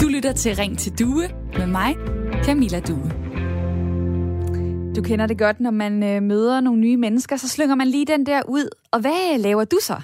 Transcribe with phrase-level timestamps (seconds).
[0.00, 1.96] Du lytter til Ring til Due med mig,
[2.44, 3.10] Camilla Due.
[4.96, 8.06] Du kender det godt, når man øh, møder nogle nye mennesker, så slynger man lige
[8.06, 8.68] den der ud.
[8.92, 10.00] Og hvad øh, laver du så?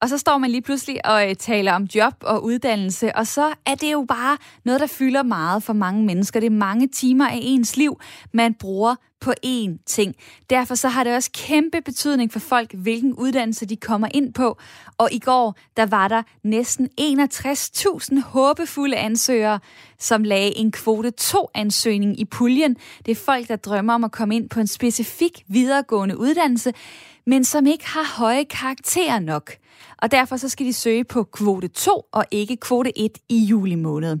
[0.00, 3.54] Og så står man lige pludselig og øh, taler om job og uddannelse, og så
[3.66, 6.40] er det jo bare noget, der fylder meget for mange mennesker.
[6.40, 8.00] Det er mange timer af ens liv,
[8.32, 10.14] man bruger på én ting.
[10.50, 14.58] Derfor så har det også kæmpe betydning for folk, hvilken uddannelse de kommer ind på.
[14.98, 19.60] Og i går, der var der næsten 61.000 håbefulde ansøgere,
[19.98, 22.76] som lagde en kvote 2-ansøgning i puljen.
[23.06, 26.72] Det er folk, der drømmer om at komme ind på en specifik videregående uddannelse,
[27.26, 29.56] men som ikke har høje karakterer nok.
[29.98, 33.74] Og derfor så skal de søge på kvote 2 og ikke kvote 1 i juli
[33.74, 34.18] måned.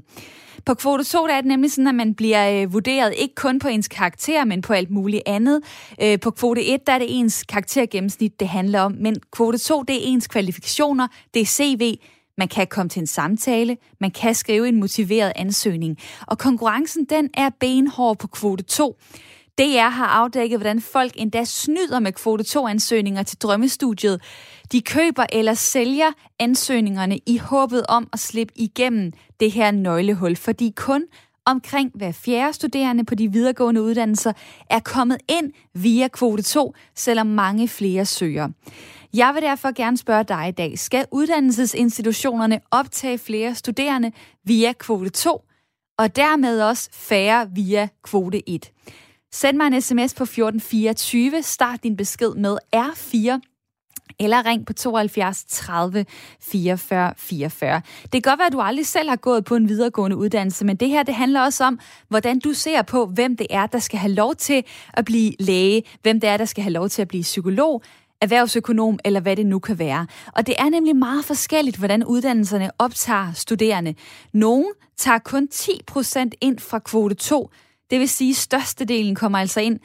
[0.64, 3.58] På kvote 2 der er det nemlig sådan, at man bliver øh, vurderet ikke kun
[3.58, 5.62] på ens karakter, men på alt muligt andet.
[6.02, 9.82] Øh, på kvote 1 der er det ens karaktergennemsnit, det handler om, men kvote 2
[9.82, 11.98] det er ens kvalifikationer, det er CV,
[12.38, 15.96] man kan komme til en samtale, man kan skrive en motiveret ansøgning.
[16.26, 18.96] Og konkurrencen, den er benhård på kvote 2.
[19.58, 24.20] DR har afdækket, hvordan folk endda snyder med kvote 2-ansøgninger til drømmestudiet.
[24.72, 30.72] De køber eller sælger ansøgningerne i håbet om at slippe igennem det her nøglehul, fordi
[30.76, 31.04] kun
[31.46, 34.32] omkring hver fjerde studerende på de videregående uddannelser
[34.70, 38.48] er kommet ind via kvote 2, selvom mange flere søger.
[39.14, 44.12] Jeg vil derfor gerne spørge dig i dag, skal uddannelsesinstitutionerne optage flere studerende
[44.44, 45.42] via kvote 2,
[45.98, 48.70] og dermed også færre via kvote 1?
[49.32, 51.42] Send mig en sms på 1424.
[51.42, 53.55] Start din besked med R4
[54.20, 56.06] eller ring på 72 30
[56.40, 57.82] 44 44.
[58.02, 60.76] Det kan godt være, at du aldrig selv har gået på en videregående uddannelse, men
[60.76, 63.98] det her det handler også om, hvordan du ser på, hvem det er, der skal
[63.98, 64.64] have lov til
[64.94, 67.82] at blive læge, hvem det er, der skal have lov til at blive psykolog,
[68.20, 70.06] erhvervsøkonom eller hvad det nu kan være.
[70.32, 73.94] Og det er nemlig meget forskelligt, hvordan uddannelserne optager studerende.
[74.32, 74.66] Nogle
[74.96, 77.50] tager kun 10% ind fra kvote 2,
[77.90, 79.80] det vil sige, at størstedelen kommer altså ind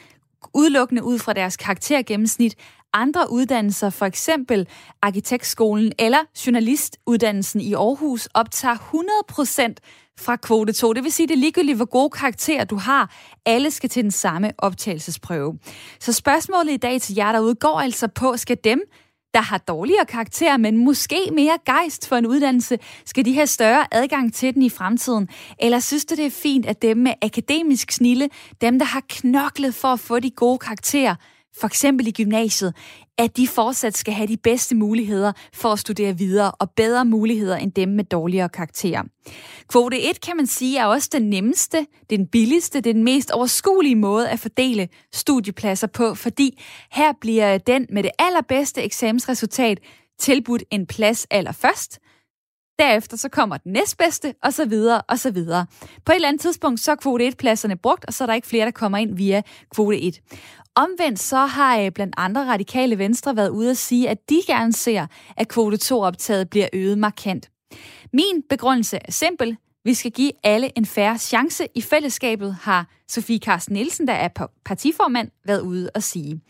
[0.53, 2.55] udelukkende ud fra deres karaktergennemsnit.
[2.93, 4.67] Andre uddannelser, for eksempel
[5.01, 9.75] arkitektskolen eller journalistuddannelsen i Aarhus, optager 100%
[10.19, 10.93] fra kvote 2.
[10.93, 13.15] Det vil sige, det er ligegyldigt, hvor gode karakterer du har.
[13.45, 15.59] Alle skal til den samme optagelsesprøve.
[15.99, 18.81] Så spørgsmålet i dag til jer derude går altså på, skal dem,
[19.33, 23.85] der har dårligere karakter, men måske mere gejst for en uddannelse, skal de have større
[23.91, 25.29] adgang til den i fremtiden?
[25.59, 28.29] Eller synes du, det er fint, at dem med akademisk snille,
[28.61, 31.15] dem, der har knoklet for at få de gode karakterer,
[31.59, 32.73] for eksempel i gymnasiet,
[33.17, 37.57] at de fortsat skal have de bedste muligheder for at studere videre, og bedre muligheder
[37.57, 39.03] end dem med dårligere karakterer.
[39.67, 44.29] Kvote 1 kan man sige er også den nemmeste, den billigste, den mest overskuelige måde
[44.29, 49.79] at fordele studiepladser på, fordi her bliver den med det allerbedste eksamensresultat
[50.19, 51.99] tilbudt en plads allerførst,
[52.81, 55.65] Derefter så kommer den næstbedste, og så videre, og så videre.
[56.05, 58.47] På et eller andet tidspunkt, så er kvote 1-pladserne brugt, og så er der ikke
[58.47, 59.41] flere, der kommer ind via
[59.75, 60.21] kvote 1.
[60.75, 64.73] Omvendt så har øh, blandt andre radikale venstre været ude at sige, at de gerne
[64.73, 67.49] ser, at kvote 2-optaget bliver øget markant.
[68.13, 69.57] Min begrundelse er simpel.
[69.85, 74.47] Vi skal give alle en færre chance i fællesskabet, har Sofie Carsten Nielsen, der er
[74.65, 76.41] partiformand, været ude at sige.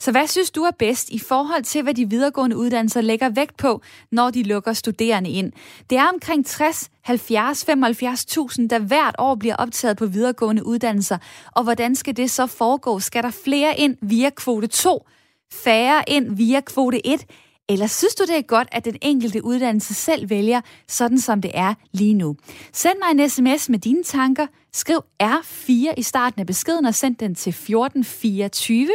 [0.00, 3.56] Så hvad synes du er bedst i forhold til, hvad de videregående uddannelser lægger vægt
[3.56, 3.80] på,
[4.12, 5.52] når de lukker studerende ind?
[5.90, 11.18] Det er omkring 60, 70, 75.000, der hvert år bliver optaget på videregående uddannelser.
[11.52, 13.00] Og hvordan skal det så foregå?
[13.00, 15.06] Skal der flere ind via kvote 2,
[15.52, 17.26] færre ind via kvote 1?
[17.68, 21.50] Eller synes du, det er godt, at den enkelte uddannelse selv vælger, sådan som det
[21.54, 22.36] er lige nu?
[22.72, 24.46] Send mig en sms med dine tanker.
[24.72, 28.88] Skriv R4 i starten af beskeden og send den til 1424.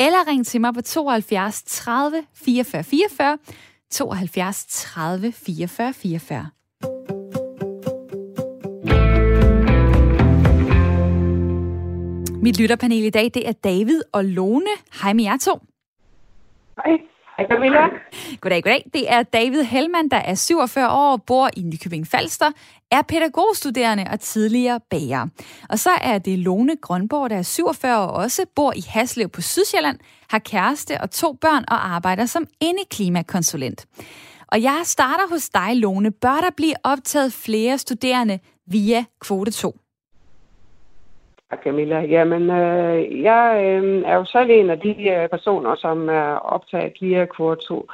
[0.00, 3.38] Eller ring til mig på 72 30 44 44,
[3.90, 6.50] 72 30 44 44.
[12.42, 14.70] Mit lytterpanel i dag, det er David og Lone.
[15.02, 15.58] Hej med jer to.
[16.84, 16.98] Hej.
[17.36, 17.86] Hej Camilla.
[18.40, 18.90] Goddag, goddag.
[18.92, 22.50] Det er David Helman, der er 47 år, bor i Nykøbing Falster,
[22.90, 25.26] er pædagogstuderende og tidligere bager.
[25.70, 29.28] Og så er det Lone Grønborg, der er 47 år og også bor i Haslev
[29.28, 29.98] på Sydsjælland,
[30.30, 33.86] har kæreste og to børn og arbejder som indeklimakonsulent.
[34.52, 36.10] Og jeg starter hos dig, Lone.
[36.10, 39.76] Bør der blive optaget flere studerende via kvote 2?
[41.50, 42.00] Tak, Camilla.
[42.00, 46.92] Jamen, øh, jeg øh, er jo selv en af de øh, personer, som er optaget
[47.00, 47.88] via kvote 2.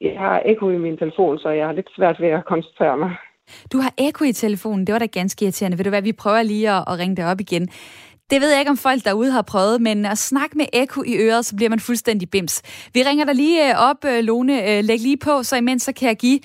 [0.00, 3.16] Jeg har ekko i min telefon, så jeg har lidt svært ved at koncentrere mig.
[3.72, 4.86] Du har ekko i telefonen.
[4.86, 5.78] Det var da ganske irriterende.
[5.78, 7.68] Ved du hvad, vi prøver lige at, at ringe dig op igen.
[8.30, 11.16] Det ved jeg ikke, om folk derude har prøvet, men at snakke med ekko i
[11.16, 12.62] øret, så bliver man fuldstændig bims.
[12.94, 14.70] Vi ringer dig lige øh, op, øh, Lone.
[14.70, 16.40] Øh, læg lige på, så imens så kan jeg give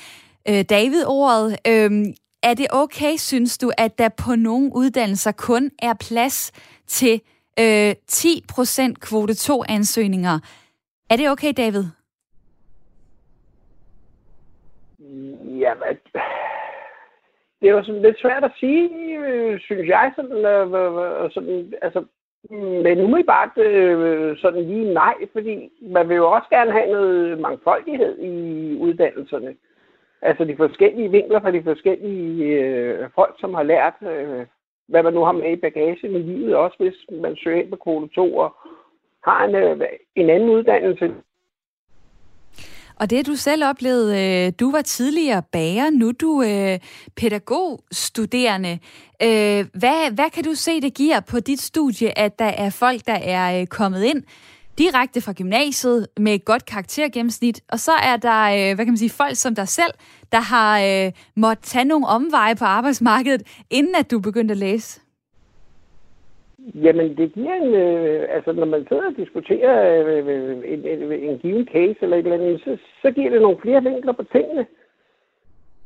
[0.70, 1.58] David ordet.
[1.68, 2.06] Øhm,
[2.44, 6.52] er det okay, synes du, at der på nogle uddannelser kun er plads
[6.88, 7.22] til
[7.60, 10.40] øh, 10% kvote 2-ansøgninger?
[11.10, 11.84] Er det okay, David?
[15.60, 15.98] Ja, men
[17.62, 22.06] det er jo sådan lidt svært at sige, øh, synes jeg, sådan, øh, sådan altså,
[22.84, 28.20] men umiddelbart øh, sådan lige nej, fordi man vil jo også gerne have noget mangfoldighed
[28.20, 28.34] i
[28.78, 29.56] uddannelserne.
[30.22, 34.46] Altså de forskellige vinkler fra de forskellige øh, folk, som har lært, øh,
[34.88, 37.76] hvad man nu har med i bagagen i livet, også hvis man søger ind på
[37.76, 38.56] kvote 2 og
[39.24, 39.82] har en, øh,
[40.16, 41.14] en anden uddannelse,
[42.96, 46.80] og det du selv oplevede, øh, du var tidligere bager, nu er du øh,
[47.16, 48.80] pædagogstuderende.
[49.24, 53.08] Øh, hvad, hvad kan du se, det giver på dit studie, at der er folk,
[53.08, 54.24] der er øh, kommet ind
[54.78, 58.98] direkte fra gymnasiet med et godt karaktergennemsnit, og så er der, øh, hvad kan man
[58.98, 59.92] sige, folk som dig selv,
[60.32, 65.00] der har øh, måttet tage nogle omveje på arbejdsmarkedet, inden at du begyndte at læse?
[66.74, 67.74] Jamen, det giver en...
[67.76, 71.98] Øh, altså, når man sidder og diskuterer øh, øh, øh en, en, en given case
[72.02, 74.66] eller et eller andet, så, så giver det nogle flere vinkler på tingene.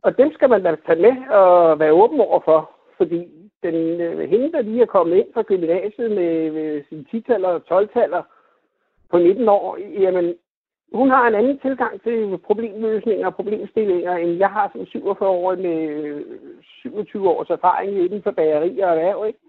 [0.01, 2.71] Og dem skal man da tage med og være åben over for.
[2.97, 3.27] Fordi
[3.63, 7.61] den, øh, hende, der lige er kommet ind fra gymnasiet med, med sine 10-taller og
[7.71, 8.23] 12-taller
[9.11, 10.35] på 19 år, jamen,
[10.93, 15.55] hun har en anden tilgang til problemløsninger og problemstillinger, end jeg har som 47 år
[15.55, 16.23] med
[16.61, 19.39] 27 års erfaring inden for bageri og erhverv, ikke?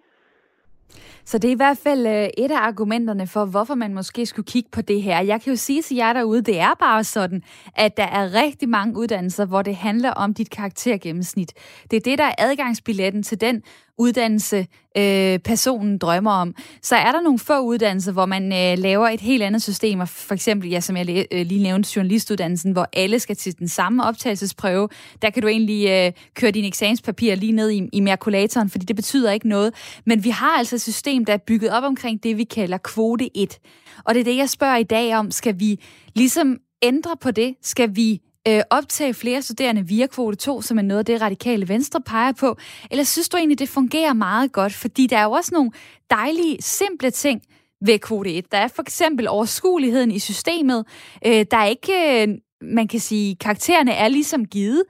[1.24, 4.46] Så det er i hvert fald øh, et af argumenterne for, hvorfor man måske skulle
[4.46, 5.20] kigge på det her.
[5.20, 7.42] Jeg kan jo sige til jer derude, det er bare sådan,
[7.76, 11.52] at der er rigtig mange uddannelser, hvor det handler om dit karaktergennemsnit.
[11.90, 13.62] Det er det, der er adgangsbilletten til den
[14.00, 14.66] uddannelse,
[14.96, 16.54] øh, personen drømmer om.
[16.82, 20.08] Så er der nogle få uddannelser, hvor man øh, laver et helt andet system, og
[20.08, 24.04] for eksempel, ja, som jeg øh, lige nævnte, journalistuddannelsen, hvor alle skal til den samme
[24.04, 24.88] optagelsesprøve.
[25.22, 28.96] Der kan du egentlig øh, køre dine eksamenspapir lige ned i, i merkulatoren, fordi det
[28.96, 29.74] betyder ikke noget.
[30.06, 33.36] Men vi har altså et system, der er bygget op omkring det, vi kalder kvote
[33.36, 33.58] 1.
[34.04, 35.30] Og det er det, jeg spørger i dag om.
[35.30, 35.80] Skal vi
[36.14, 37.54] ligesom ændre på det?
[37.62, 41.68] Skal vi øh, optage flere studerende via kvote 2, som er noget af det, radikale
[41.68, 42.56] venstre peger på?
[42.90, 44.74] Eller synes du egentlig, det fungerer meget godt?
[44.74, 45.70] Fordi der er jo også nogle
[46.10, 47.42] dejlige, simple ting
[47.86, 48.52] ved kvote 1.
[48.52, 50.86] Der er for eksempel overskueligheden i systemet.
[51.26, 52.28] Øh, der er ikke, øh,
[52.62, 54.82] man kan sige, karaktererne er ligesom givet.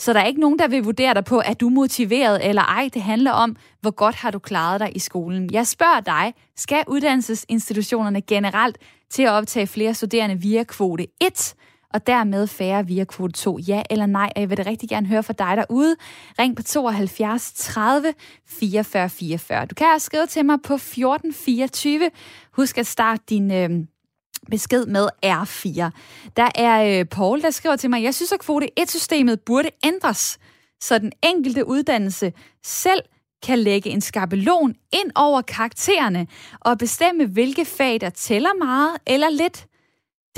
[0.00, 2.62] Så der er ikke nogen, der vil vurdere dig på, at du er motiveret eller
[2.62, 2.90] ej.
[2.94, 5.52] Det handler om, hvor godt har du klaret dig i skolen.
[5.52, 8.78] Jeg spørger dig, skal uddannelsesinstitutionerne generelt
[9.10, 11.54] til at optage flere studerende via kvote 1?
[11.94, 13.58] Og dermed færre via kvote 2.
[13.58, 14.32] Ja eller nej?
[14.36, 15.96] Og jeg vil da rigtig gerne høre fra dig derude.
[16.38, 18.14] Ring på 72 30
[18.46, 19.66] 44 44.
[19.66, 22.10] Du kan også skrive til mig på 1424.
[22.52, 23.70] Husk at starte din øh,
[24.50, 25.90] besked med R4.
[26.36, 30.38] Der er øh, Paul, der skriver til mig, jeg synes, at kvote 1-systemet burde ændres,
[30.80, 32.32] så den enkelte uddannelse
[32.64, 33.00] selv
[33.42, 36.26] kan lægge en skabelon ind over karaktererne
[36.60, 39.67] og bestemme, hvilke fag, der tæller meget eller lidt.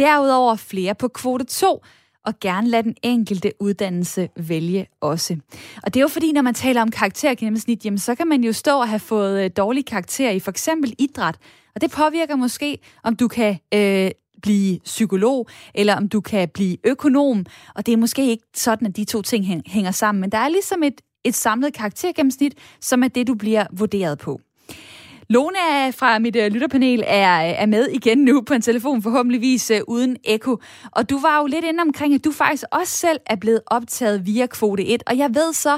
[0.00, 1.85] Derudover flere på kvote 2,
[2.26, 5.37] og gerne lade den enkelte uddannelse vælge også.
[5.82, 8.52] Og det er jo fordi, når man taler om karaktergennemsnit, jamen, så kan man jo
[8.52, 11.37] stå og have fået øh, dårlige karakterer i for eksempel idræt.
[11.75, 14.11] Og det påvirker måske, om du kan øh,
[14.43, 17.46] blive psykolog, eller om du kan blive økonom.
[17.75, 20.20] Og det er måske ikke sådan, at de to ting hænger sammen.
[20.20, 24.41] Men der er ligesom et, et samlet karaktergennemsnit, som er det, du bliver vurderet på.
[25.34, 29.94] Lone fra mit øh, lytterpanel er, er med igen nu på en telefon, forhåbentligvis uh,
[29.94, 30.53] uden ekko.
[30.96, 34.27] Og du var jo lidt inde omkring, at du faktisk også selv er blevet optaget
[34.27, 35.03] via kvote 1.
[35.10, 35.75] Og jeg ved så,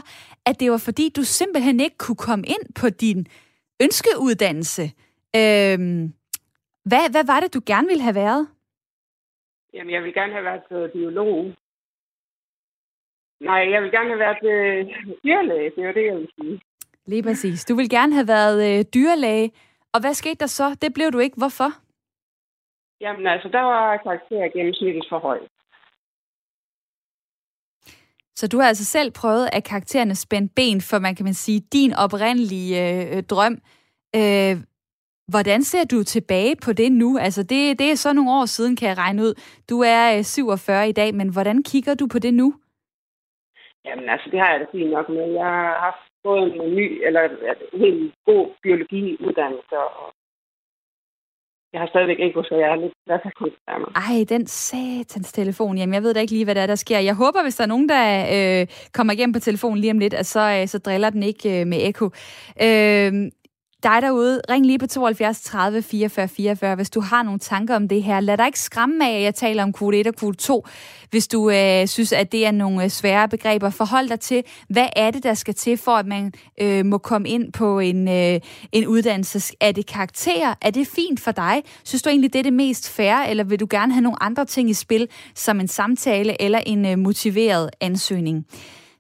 [0.47, 3.27] at det var fordi, du simpelthen ikke kunne komme ind på din
[3.85, 4.83] ønskeuddannelse.
[5.41, 6.03] Øhm,
[6.91, 8.49] hvad, hvad var det, du gerne ville have været?
[9.75, 11.55] Jamen, jeg vil gerne have været øh, biolog.
[13.41, 14.81] Nej, jeg vil gerne have været øh,
[15.25, 15.73] dyrlæge.
[15.77, 16.61] Det var det, jeg ville sige.
[17.07, 17.65] Lige præcis.
[17.65, 19.51] Du vil gerne have været øh, dyrlæge,
[19.95, 20.77] og hvad skete der så?
[20.83, 21.37] Det blev du ikke.
[21.37, 21.71] Hvorfor?
[23.01, 25.49] Jamen altså, der var karakter gennemsnittet for højt.
[28.37, 31.61] Så du har altså selv prøvet, at karaktererne spændt ben for, man kan man sige,
[31.73, 32.73] din oprindelige
[33.17, 33.59] øh, drøm.
[34.17, 34.57] Øh,
[35.29, 37.19] hvordan ser du tilbage på det nu?
[37.19, 39.35] Altså, det, det er så nogle år siden, kan jeg regne ud.
[39.71, 42.55] Du er øh, 47 i dag, men hvordan kigger du på det nu?
[43.87, 45.27] Jamen altså, det har jeg da fint nok med.
[45.41, 50.15] Jeg har haft både en ny, eller en helt god biologiuddannelse, og
[51.73, 53.19] jeg har stadigvæk ikke så jeg er lidt hvad
[53.97, 55.79] Ej, den satans telefon.
[55.79, 56.99] Jamen, jeg ved da ikke lige, hvad der er, der sker.
[56.99, 60.15] Jeg håber, hvis der er nogen, der øh, kommer igennem på telefonen lige om lidt,
[60.15, 62.05] at så, øh, så driller den ikke øh, med ekko.
[62.67, 63.13] Øh,
[63.83, 67.89] dig derude, ring lige på 72 30 44 44, hvis du har nogle tanker om
[67.89, 68.21] det her.
[68.21, 70.67] Lad dig ikke skræmme af, at jeg taler om kvote 1 og kvote 2,
[71.11, 73.71] hvis du øh, synes, at det er nogle øh, svære begreber.
[73.71, 77.29] Forhold dig til, hvad er det, der skal til, for at man øh, må komme
[77.29, 78.41] ind på en, øh,
[78.73, 79.55] en uddannelse?
[79.61, 80.55] Er det karakterer?
[80.61, 81.63] Er det fint for dig?
[81.85, 84.45] Synes du egentlig, det er det mest fair, eller vil du gerne have nogle andre
[84.45, 88.47] ting i spil, som en samtale eller en øh, motiveret ansøgning?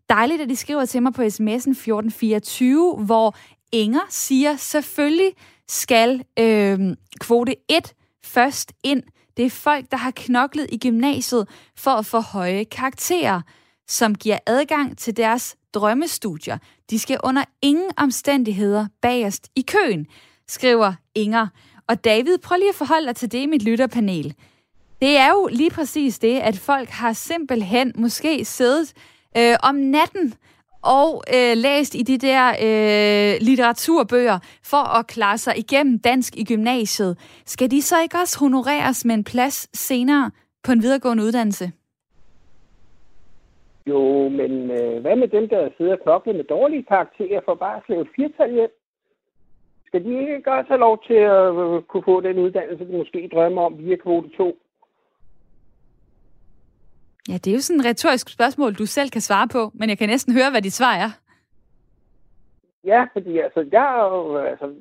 [0.08, 3.34] Dejligt, at de skriver til mig på sms'en 1424, hvor
[3.73, 5.33] Inger siger, selvfølgelig
[5.69, 6.81] skal øh,
[7.21, 9.02] kvote 1 først ind.
[9.37, 13.41] Det er folk, der har knoklet i gymnasiet for at få høje karakterer,
[13.88, 16.59] som giver adgang til deres drømmestudier.
[16.91, 20.07] De skal under ingen omstændigheder bagerst i køen,
[20.49, 21.47] skriver Inger.
[21.88, 24.35] Og David, prøv lige at forholde dig til det i mit lytterpanel.
[25.02, 28.93] Det er jo lige præcis det, at folk har simpelthen måske siddet
[29.37, 30.35] øh, om natten
[30.82, 34.38] og øh, læst i de der øh, litteraturbøger
[34.70, 37.18] for at klare sig igennem dansk i gymnasiet.
[37.46, 40.30] Skal de så ikke også honoreres med en plads senere
[40.64, 41.72] på en videregående uddannelse?
[43.86, 47.82] Jo, men øh, hvad med dem, der sidder og med dårlige karakterer for bare at
[47.86, 48.70] slæve firtal hjem?
[49.86, 53.30] Skal de ikke også have lov til at øh, kunne få den uddannelse, de måske
[53.32, 54.58] drømmer om via kvote 2?
[57.29, 59.99] Ja, det er jo sådan et retorisk spørgsmål, du selv kan svare på, men jeg
[59.99, 61.11] kan næsten høre, hvad dit svar er.
[62.85, 63.88] Ja, fordi altså, jeg,
[64.50, 64.75] altså,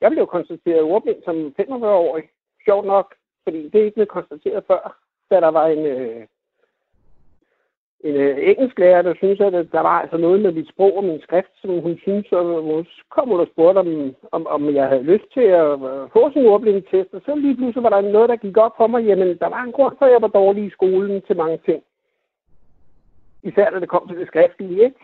[0.00, 2.24] jeg blev konstateret ordblind som 45-årig.
[2.64, 4.98] Sjovt nok, fordi det ikke blev konstateret før,
[5.30, 6.26] da der var en, øh,
[8.04, 11.20] en øh, engelsklærer, der synes, at der var altså noget med mit sprog og min
[11.26, 13.88] skrift, som hun synes, og hun kom hun og spurgte, om,
[14.32, 17.82] om, om jeg havde lyst til at øh, få sin ordblindetest, og så lige pludselig
[17.82, 20.12] var der noget, der gik op for mig, jamen der var en grund for, at
[20.12, 21.82] jeg var dårlig i skolen til mange ting.
[23.42, 24.96] Især da det kom til det skriftlige, ikke?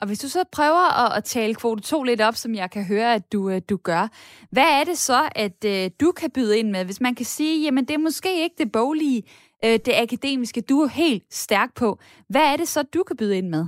[0.00, 2.84] Og hvis du så prøver at, at tale kvote 2 lidt op, som jeg kan
[2.84, 4.08] høre, at du, øh, du gør,
[4.50, 6.84] hvad er det så, at øh, du kan byde ind med?
[6.84, 9.22] Hvis man kan sige, jamen det er måske ikke det boglige,
[9.64, 11.98] øh, det akademiske, du er helt stærk på.
[12.28, 13.64] Hvad er det så, du kan byde ind med?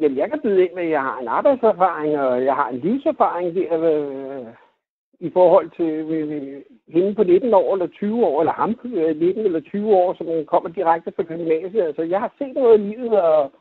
[0.00, 2.78] Jamen, jeg kan byde ind med, at jeg har en arbejdserfaring, og jeg har en
[2.78, 4.46] livserfaring der, øh,
[5.20, 9.18] i forhold til øh, hende på 19 år eller 20 år, eller ham øh, på
[9.24, 11.82] 19 eller 20 år, som kommer direkte fra gymnasiet.
[11.82, 13.52] Altså, jeg har set noget i livet, og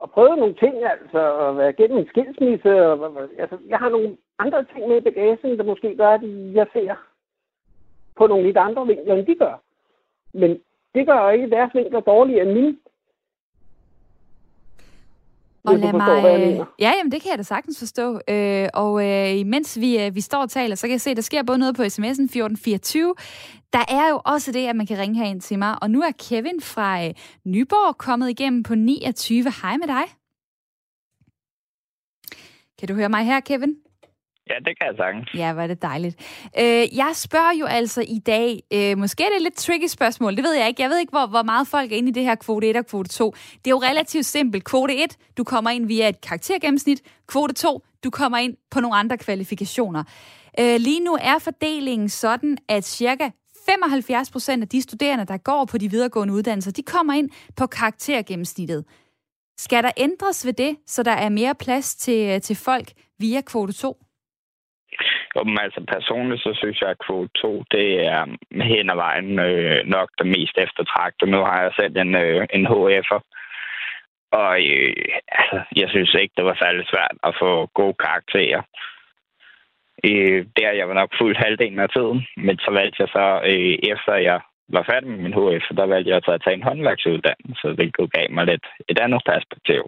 [0.00, 2.86] og prøvet nogle ting, altså, at være gennem en skilsmisse.
[2.86, 6.22] Og, altså, jeg har nogle andre ting med i bagagen, der måske gør, at
[6.54, 6.94] jeg ser
[8.20, 9.54] på nogle lidt andre vinkler, end de gør.
[10.40, 10.50] Men
[10.94, 12.76] det gør ikke deres vinkler dårligere end mine.
[15.64, 16.66] Og lad mig...
[16.80, 18.20] Ja, jamen det kan jeg da sagtens forstå.
[18.28, 21.16] Øh, og øh, imens vi, øh, vi står og taler, så kan jeg se, at
[21.16, 23.14] der sker både noget på sms'en 1424.
[23.72, 25.82] Der er jo også det, at man kan ringe herind til mig.
[25.82, 29.44] Og nu er Kevin fra øh, Nyborg kommet igennem på 29.
[29.62, 30.04] Hej med dig.
[32.78, 33.76] Kan du høre mig her, Kevin?
[34.48, 35.34] Ja, det kan jeg sagtens.
[35.34, 36.16] Ja, var det dejligt.
[36.58, 40.36] Øh, jeg spørger jo altså i dag, øh, måske er det et lidt tricky spørgsmål,
[40.36, 40.82] det ved jeg ikke.
[40.82, 42.86] Jeg ved ikke, hvor, hvor meget folk er inde i det her kvote 1 og
[42.86, 43.34] kvote 2.
[43.54, 44.64] Det er jo relativt simpelt.
[44.64, 47.02] Kvote 1, du kommer ind via et karaktergennemsnit.
[47.26, 50.04] Kvote 2, du kommer ind på nogle andre kvalifikationer.
[50.60, 53.30] Øh, lige nu er fordelingen sådan, at cirka
[53.66, 57.66] 75 procent af de studerende, der går på de videregående uddannelser, de kommer ind på
[57.66, 58.84] karaktergennemsnittet.
[59.58, 63.40] Skal der ændres ved det, så der er mere plads til, øh, til folk via
[63.40, 63.96] kvote 2?
[65.36, 68.20] Jamen, altså personligt, så synes jeg, at kvote 2, det er
[68.72, 71.30] hen ad vejen øh, nok det mest eftertragtede.
[71.30, 73.20] Nu har jeg selv en, øh, en HF'er,
[74.32, 74.94] og øh,
[75.38, 78.62] altså, jeg synes ikke, det var særlig svært at få gode karakterer.
[80.04, 83.74] Øh, der jeg var nok fuldt halvdelen af tiden, men så valgte jeg så, øh,
[83.92, 87.68] efter jeg var færdig med min HF, der valgte jeg så at tage en håndværksuddannelse,
[87.78, 89.82] hvilket gav mig lidt et andet perspektiv.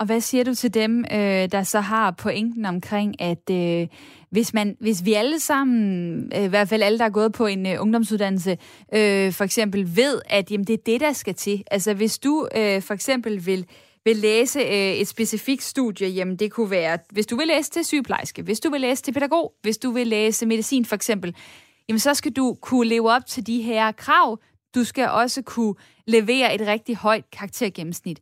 [0.00, 3.88] Og hvad siger du til dem, øh, der så har pointen omkring, at øh,
[4.30, 7.46] hvis, man, hvis vi alle sammen, øh, i hvert fald alle, der er gået på
[7.46, 8.58] en øh, ungdomsuddannelse,
[8.94, 11.64] øh, for eksempel ved, at jamen, det er det, der skal til.
[11.70, 13.66] Altså hvis du øh, for eksempel vil
[14.04, 17.84] vil læse øh, et specifikt studie, jamen det kunne være, hvis du vil læse til
[17.84, 21.36] sygeplejerske, hvis du vil læse til pædagog, hvis du vil læse medicin for eksempel,
[21.88, 24.38] jamen så skal du kunne leve op til de her krav.
[24.74, 25.74] Du skal også kunne
[26.06, 28.20] levere et rigtig højt karaktergennemsnit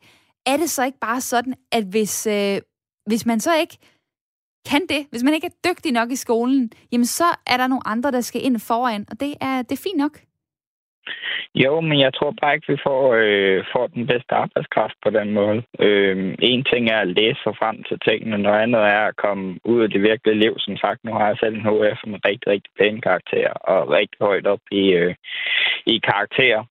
[0.51, 2.57] er det så ikke bare sådan, at hvis, øh,
[3.07, 3.77] hvis man så ikke
[4.71, 7.89] kan det, hvis man ikke er dygtig nok i skolen, jamen så er der nogle
[7.89, 10.15] andre, der skal ind foran, og det er, det er fint nok.
[11.55, 15.33] Jo, men jeg tror bare ikke, vi får, øh, får den bedste arbejdskraft på den
[15.33, 15.63] måde.
[15.79, 19.59] Øh, en ting er at læse sig frem til tingene, noget andet er at komme
[19.65, 20.55] ud af det virkelige liv.
[20.59, 24.19] Som sagt, nu har jeg selv en HF med rigtig, rigtig pæne karakterer og rigtig
[24.21, 25.15] højt op i, øh,
[25.87, 26.65] i karakterer.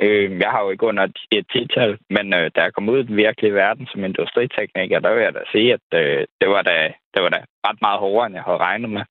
[0.00, 3.06] Øh, jeg har jo ikke under et tital, men øh, da jeg kom ud i
[3.06, 6.92] den virkelige verden som industritekniker, der vil jeg da sige, at øh, det, var da,
[7.14, 9.02] det var da ret meget hårdere, end jeg havde regnet med.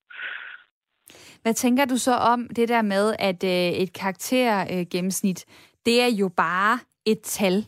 [1.41, 5.53] Hvad tænker du så om det der med, at øh, et karaktergennemsnit, øh,
[5.85, 7.65] det er jo bare et tal?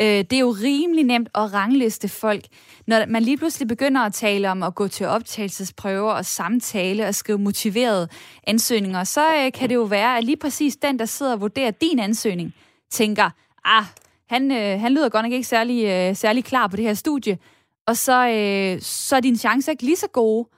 [0.00, 2.44] Øh, det er jo rimelig nemt at rangliste folk.
[2.86, 7.14] Når man lige pludselig begynder at tale om at gå til optagelsesprøver og samtale og
[7.14, 8.08] skrive motiverede
[8.46, 11.70] ansøgninger, så øh, kan det jo være, at lige præcis den, der sidder og vurderer
[11.70, 12.54] din ansøgning,
[12.90, 13.30] tænker,
[13.64, 13.84] ah,
[14.28, 17.38] han, øh, han lyder godt nok ikke særlig, øh, særlig klar på det her studie,
[17.86, 20.48] og så, øh, så er dine chancer ikke lige så gode.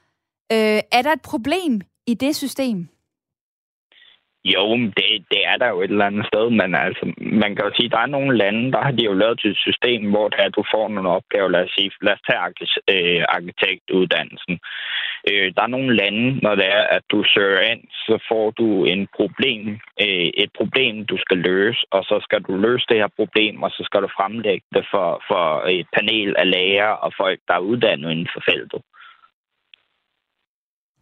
[0.52, 2.88] Øh, er der et problem i det system?
[4.54, 7.04] Jo, det, det er der jo et eller andet sted, men altså,
[7.42, 9.56] man kan jo sige, at der er nogle lande, der har de jo lavet et
[9.56, 12.40] system, hvor det at du får nogle opgaver, lad os sige, lad os tage
[12.94, 14.54] øh, arkitektuddannelsen.
[15.28, 18.84] Øh, der er nogle lande, når det er, at du søger ind, så får du
[18.84, 19.62] en problem,
[20.04, 23.70] øh, et problem, du skal løse, og så skal du løse det her problem, og
[23.70, 25.44] så skal du fremlægge det for, for
[25.78, 28.80] et panel af læger og folk, der er uddannet inden for feltet.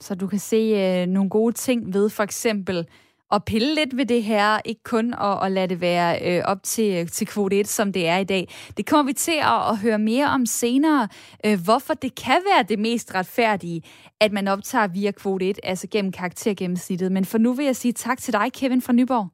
[0.01, 2.87] Så du kan se øh, nogle gode ting ved for eksempel
[3.33, 6.63] at pille lidt ved det her, ikke kun at, at lade det være øh, op
[6.63, 8.49] til, til kvote 1, som det er i dag.
[8.77, 11.09] Det kommer vi til at, at høre mere om senere,
[11.47, 13.83] øh, hvorfor det kan være det mest retfærdige,
[14.21, 17.13] at man optager via kvote 1, altså gennem karaktergennemsnittet.
[17.13, 19.29] Men for nu vil jeg sige tak til dig, Kevin fra Nyborg.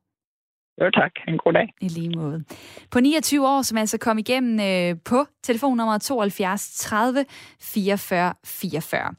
[0.81, 1.13] Jo, tak.
[1.29, 1.69] En god dag.
[1.81, 2.45] I lige måde.
[2.91, 7.25] På 29 år, som altså kom igennem øh, på telefonnummer 72 30
[7.61, 9.15] 44 44.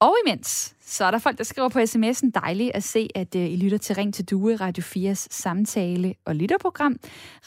[0.00, 3.50] Og imens, så er der folk, der skriver på sms'en, dejligt at se, at øh,
[3.50, 6.96] I lytter til Ring til Due, Radio 4's samtale- og lytterprogram.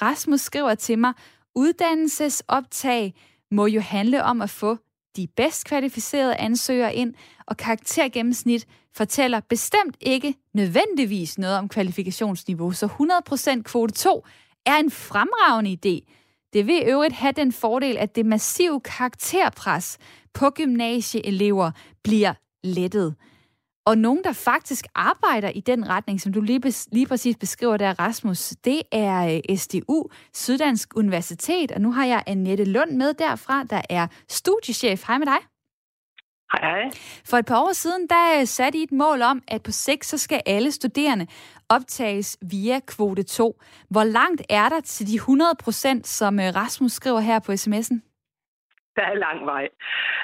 [0.02, 1.14] Rasmus skriver til mig,
[1.56, 3.14] uddannelsesoptag
[3.52, 4.78] må jo handle om at få
[5.16, 7.14] de bedst kvalificerede ansøgere ind,
[7.46, 12.86] og karaktergennemsnit fortæller bestemt ikke nødvendigvis noget om kvalifikationsniveau, så
[13.58, 14.26] 100% kvote 2
[14.66, 16.14] er en fremragende idé.
[16.54, 19.98] Det vil i øvrigt have den fordel, at det massive karakterpres
[20.34, 21.72] på gymnasieelever
[22.04, 22.34] bliver
[22.64, 23.16] lettet.
[23.86, 27.78] Og nogen, der faktisk arbejder i den retning, som du lige, bes, lige præcis beskriver
[27.78, 33.14] der, Rasmus, det er øh, SDU, Syddansk Universitet, og nu har jeg Annette Lund med
[33.14, 35.08] derfra, der er studiechef.
[35.08, 35.53] Hej med dig.
[36.54, 36.92] Hej, hej.
[37.26, 40.06] For et par år siden, der øh, satte I et mål om, at på sigt,
[40.06, 41.28] så skal alle studerende
[41.70, 43.62] optages via kvote 2.
[43.90, 48.13] Hvor langt er der til de 100 procent, som øh, Rasmus skriver her på sms'en?
[48.98, 49.70] Der er lang vej,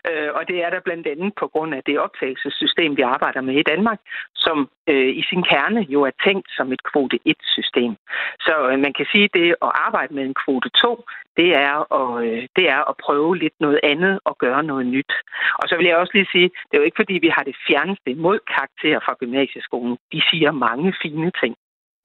[0.10, 3.56] øh, og det er der blandt andet på grund af det optagelsessystem, vi arbejder med
[3.60, 4.00] i Danmark,
[4.36, 7.96] som øh, i sin kerne jo er tænkt som et kvote 1-system.
[8.40, 11.04] Så øh, man kan sige, at det at arbejde med en kvote 2,
[11.38, 15.14] det er, at, øh, det er at prøve lidt noget andet og gøre noget nyt.
[15.60, 17.56] Og så vil jeg også lige sige, det er jo ikke fordi, vi har det
[17.68, 19.98] fjerneste mod karakterer fra gymnasieskolen.
[20.14, 21.56] De siger mange fine ting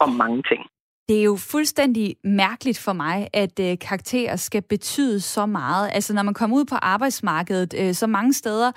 [0.00, 0.62] om mange ting.
[1.08, 5.90] Det er jo fuldstændig mærkeligt for mig, at øh, karakterer skal betyde så meget.
[5.92, 8.72] Altså, når man kommer ud på arbejdsmarkedet, øh, så mange steder,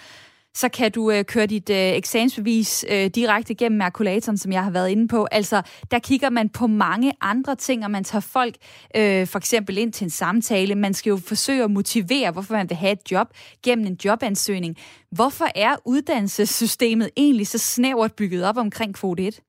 [0.57, 4.71] så kan du øh, køre dit øh, eksamensbevis øh, direkte gennem makulatoren, som jeg har
[4.71, 5.27] været inde på.
[5.31, 5.61] Altså,
[5.91, 8.55] der kigger man på mange andre ting, og man tager folk
[8.95, 10.75] øh, for eksempel ind til en samtale.
[10.75, 13.27] Man skal jo forsøge at motivere, hvorfor man vil have et job
[13.63, 14.75] gennem en jobansøgning.
[15.11, 19.39] Hvorfor er uddannelsessystemet egentlig så snævert bygget op omkring kvote 1?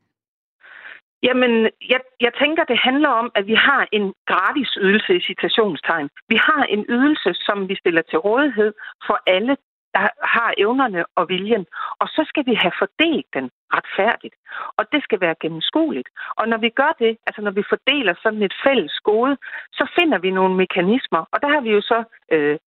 [1.23, 1.53] Jamen,
[1.93, 6.09] jeg, jeg tænker, det handler om, at vi har en gratis ydelse i citationstegn.
[6.29, 8.73] Vi har en ydelse, som vi stiller til rådighed
[9.07, 9.57] for alle,
[9.95, 11.67] der har evnerne og viljen.
[12.01, 14.35] Og så skal vi have fordelt den retfærdigt.
[14.79, 16.09] Og det skal være gennemskueligt.
[16.39, 19.37] Og når vi gør det, altså når vi fordeler sådan et fælles gode,
[19.73, 21.23] så finder vi nogle mekanismer.
[21.33, 21.99] Og der har vi jo så
[22.33, 22.59] øh,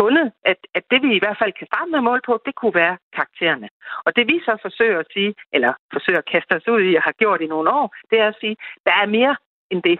[0.00, 2.54] fundet, at, at det vi i hvert fald kan starte med at måle på, det
[2.54, 3.68] kunne være karaktererne.
[4.06, 7.02] Og det vi så forsøger at sige, eller forsøger at kaste os ud i, og
[7.02, 9.36] har gjort i nogle år, det er at sige, der er mere
[9.72, 9.98] end det.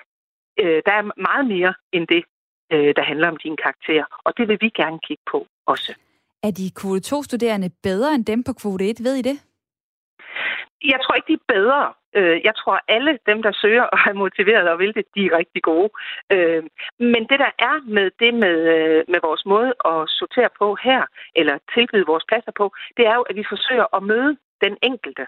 [0.61, 2.22] Øh, der er meget mere end det,
[2.72, 4.07] øh, der handler om dine karakterer.
[4.26, 5.92] Og det vil vi gerne kigge på også.
[6.42, 9.04] Er de kvote 2-studerende bedre end dem på kvote 1?
[9.04, 9.37] Ved I det?
[10.92, 11.92] Jeg tror ikke, de er bedre.
[12.18, 15.38] Øh, jeg tror, alle dem, der søger og er motiveret og vil det, de er
[15.38, 15.90] rigtig gode.
[16.33, 16.62] Øh,
[16.99, 21.03] men det, der er med det med, øh, med vores måde at sortere på her,
[21.37, 22.66] eller tilbyde vores pladser på,
[22.97, 25.27] det er jo, at vi forsøger at møde den enkelte.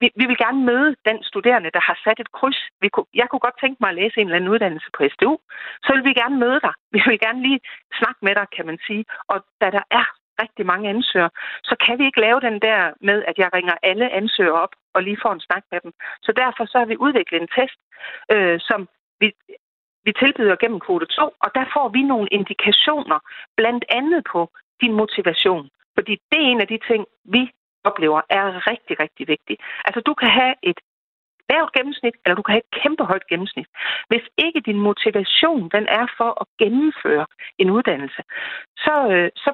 [0.00, 2.60] Vi, vi vil gerne møde den studerende, der har sat et kryds.
[2.80, 5.38] Vi kunne, jeg kunne godt tænke mig at læse en eller anden uddannelse på SDU.
[5.84, 6.74] Så vil vi gerne møde dig.
[6.94, 7.60] Vi vil gerne lige
[7.98, 9.04] snakke med dig, kan man sige.
[9.28, 10.06] Og da der er
[10.42, 11.30] rigtig mange ansøgere,
[11.64, 15.02] så kan vi ikke lave den der med, at jeg ringer alle ansøgere op og
[15.02, 15.92] lige får en snak med dem.
[16.22, 17.80] Så derfor så har vi udviklet en test,
[18.32, 18.88] øh, som
[19.20, 19.32] vi,
[20.04, 23.18] vi tilbyder gennem kvote 2, og der får vi nogle indikationer,
[23.56, 24.50] blandt andet på
[24.82, 25.70] din motivation.
[25.94, 27.50] Fordi det er en af de ting, vi
[27.84, 29.60] oplever, er rigtig, rigtig vigtigt.
[29.84, 30.80] Altså, du kan have et
[31.50, 33.68] lavt gennemsnit, eller du kan have et kæmpe højt gennemsnit.
[34.08, 37.26] Hvis ikke din motivation den er for at gennemføre
[37.58, 38.22] en uddannelse,
[38.84, 39.50] så, øh, så,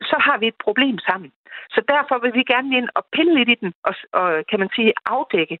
[0.00, 1.32] så har vi et problem sammen.
[1.70, 4.70] Så derfor vil vi gerne ind og pille lidt i den, og, og kan man
[4.76, 5.58] sige, afdække,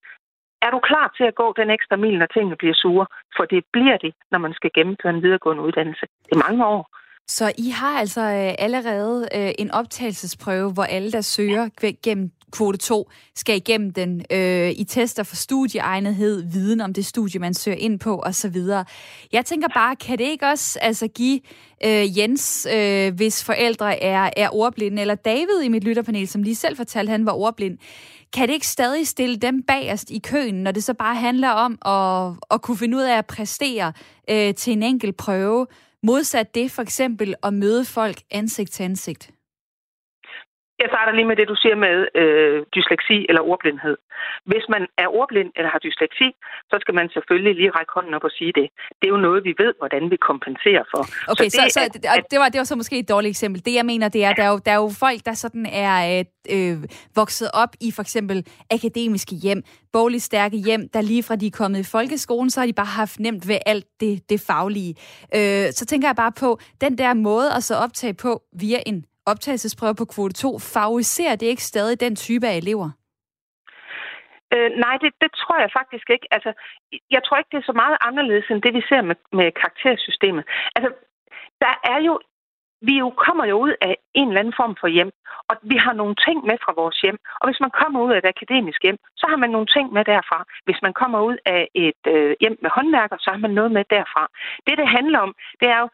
[0.62, 3.06] er du klar til at gå den ekstra mil, når tingene bliver sure?
[3.36, 6.06] For det bliver det, når man skal gennemføre en videregående uddannelse.
[6.24, 6.82] Det er mange år.
[7.28, 11.68] Så I har altså øh, allerede øh, en optagelsesprøve, hvor alle, der søger
[12.02, 14.24] gennem kvote 2, skal igennem den.
[14.30, 18.56] Øh, I tester for studieegnethed, viden om det studie, man søger ind på osv.
[19.32, 21.40] Jeg tænker bare, kan det ikke også altså, give
[21.84, 26.56] øh, Jens, øh, hvis forældre er, er ordblinde, eller David i mit lytterpanel, som lige
[26.56, 27.78] selv fortalte, han var ordblind,
[28.32, 31.78] kan det ikke stadig stille dem bagerst i køen, når det så bare handler om
[31.86, 33.92] at, at kunne finde ud af at præstere
[34.30, 35.66] øh, til en enkelt prøve,
[36.08, 39.30] Modsat det for eksempel at møde folk ansigt til ansigt.
[40.82, 43.96] Jeg starter lige med det, du siger med øh, dysleksi eller ordblindhed.
[44.50, 46.28] Hvis man er ordblind eller har dysleksi,
[46.70, 48.66] så skal man selvfølgelig lige række hånden op og sige det.
[48.98, 51.02] Det er jo noget, vi ved, hvordan vi kompenserer for.
[51.32, 51.80] Okay, så, det, så, så
[52.16, 53.64] at, det, var, det var så måske et dårligt eksempel.
[53.66, 56.24] Det, jeg mener, det er, der er jo, der er jo folk, der sådan er
[56.54, 56.76] øh,
[57.16, 58.38] vokset op i for eksempel
[58.70, 59.62] akademiske hjem,
[59.92, 62.94] bogligt stærke hjem, der lige fra de er kommet i folkeskolen, så har de bare
[63.02, 64.94] haft nemt ved alt det, det faglige.
[65.36, 69.04] Øh, så tænker jeg bare på, den der måde at så optage på via en
[69.32, 72.90] optagelsesprøver på kvote 2, favoriserer det ikke stadig den type af elever?
[74.54, 76.26] Øh, nej, det, det tror jeg faktisk ikke.
[76.30, 76.50] Altså,
[77.10, 80.44] jeg tror ikke, det er så meget anderledes end det, vi ser med, med karaktersystemet.
[80.76, 80.90] Altså,
[81.64, 82.14] der er jo
[82.88, 85.10] vi jo kommer jo ud af en eller anden form for hjem,
[85.48, 87.18] og vi har nogle ting med fra vores hjem.
[87.40, 90.04] Og hvis man kommer ud af et akademisk hjem, så har man nogle ting med
[90.04, 90.38] derfra.
[90.64, 93.84] Hvis man kommer ud af et øh, hjem med håndværker, så har man noget med
[93.90, 94.24] derfra.
[94.66, 95.88] Det, det handler om, det er jo,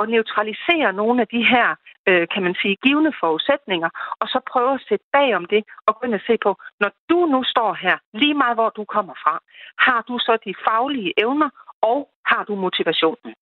[0.00, 1.68] at neutralisere nogle af de her,
[2.08, 3.90] øh, kan man sige, givende forudsætninger,
[4.20, 6.90] og så prøve at sætte bag om det og gå ind og se på, når
[7.10, 9.34] du nu står her, lige meget hvor du kommer fra,
[9.78, 11.50] har du så de faglige evner,
[11.82, 13.34] og har du motivationen?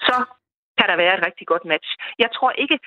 [0.00, 0.16] Så
[0.78, 1.90] kan der være et rigtig godt match.
[2.18, 2.78] Jeg tror ikke,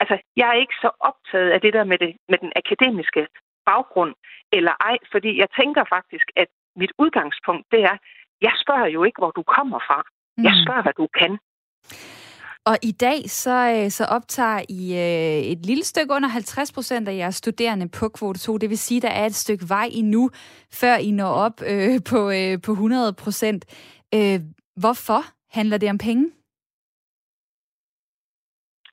[0.00, 3.26] altså jeg er ikke så optaget af det der med, det, med den akademiske
[3.66, 4.14] baggrund
[4.52, 7.96] eller ej, fordi jeg tænker faktisk, at mit udgangspunkt det er,
[8.40, 9.98] jeg spørger jo ikke, hvor du kommer fra.
[10.46, 10.62] Jeg mm.
[10.64, 11.32] spørger, hvad du kan.
[12.66, 17.08] Og i dag så, øh, så optager I øh, et lille stykke under 50 procent
[17.08, 18.58] af jeres studerende på kvote 2.
[18.58, 20.30] Det vil sige, at der er et stykke vej endnu,
[20.80, 23.62] før I når op øh, på, øh, på 100 procent.
[24.14, 24.40] Øh,
[24.76, 26.24] hvorfor handler det om penge?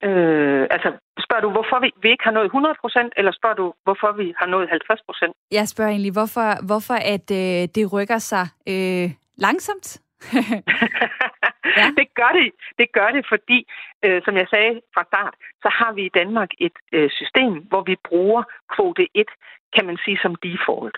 [0.04, 0.90] Øh, altså,
[1.26, 4.34] spørger du, hvorfor vi, vi ikke har nået 100 procent, eller spørger du, hvorfor vi
[4.38, 5.34] har nået 50 procent?
[5.52, 9.08] Jeg spørger egentlig, hvorfor, hvorfor at øh, det rykker sig øh,
[9.38, 9.88] langsomt?
[11.78, 11.86] ja.
[12.00, 12.52] det gør det.
[12.80, 13.68] Det gør det, fordi,
[14.06, 17.84] øh, som jeg sagde fra start, så har vi i Danmark et øh, system, hvor
[17.90, 18.44] vi bruger
[18.76, 19.28] kvote 1,
[19.76, 20.98] kan man sige, som default.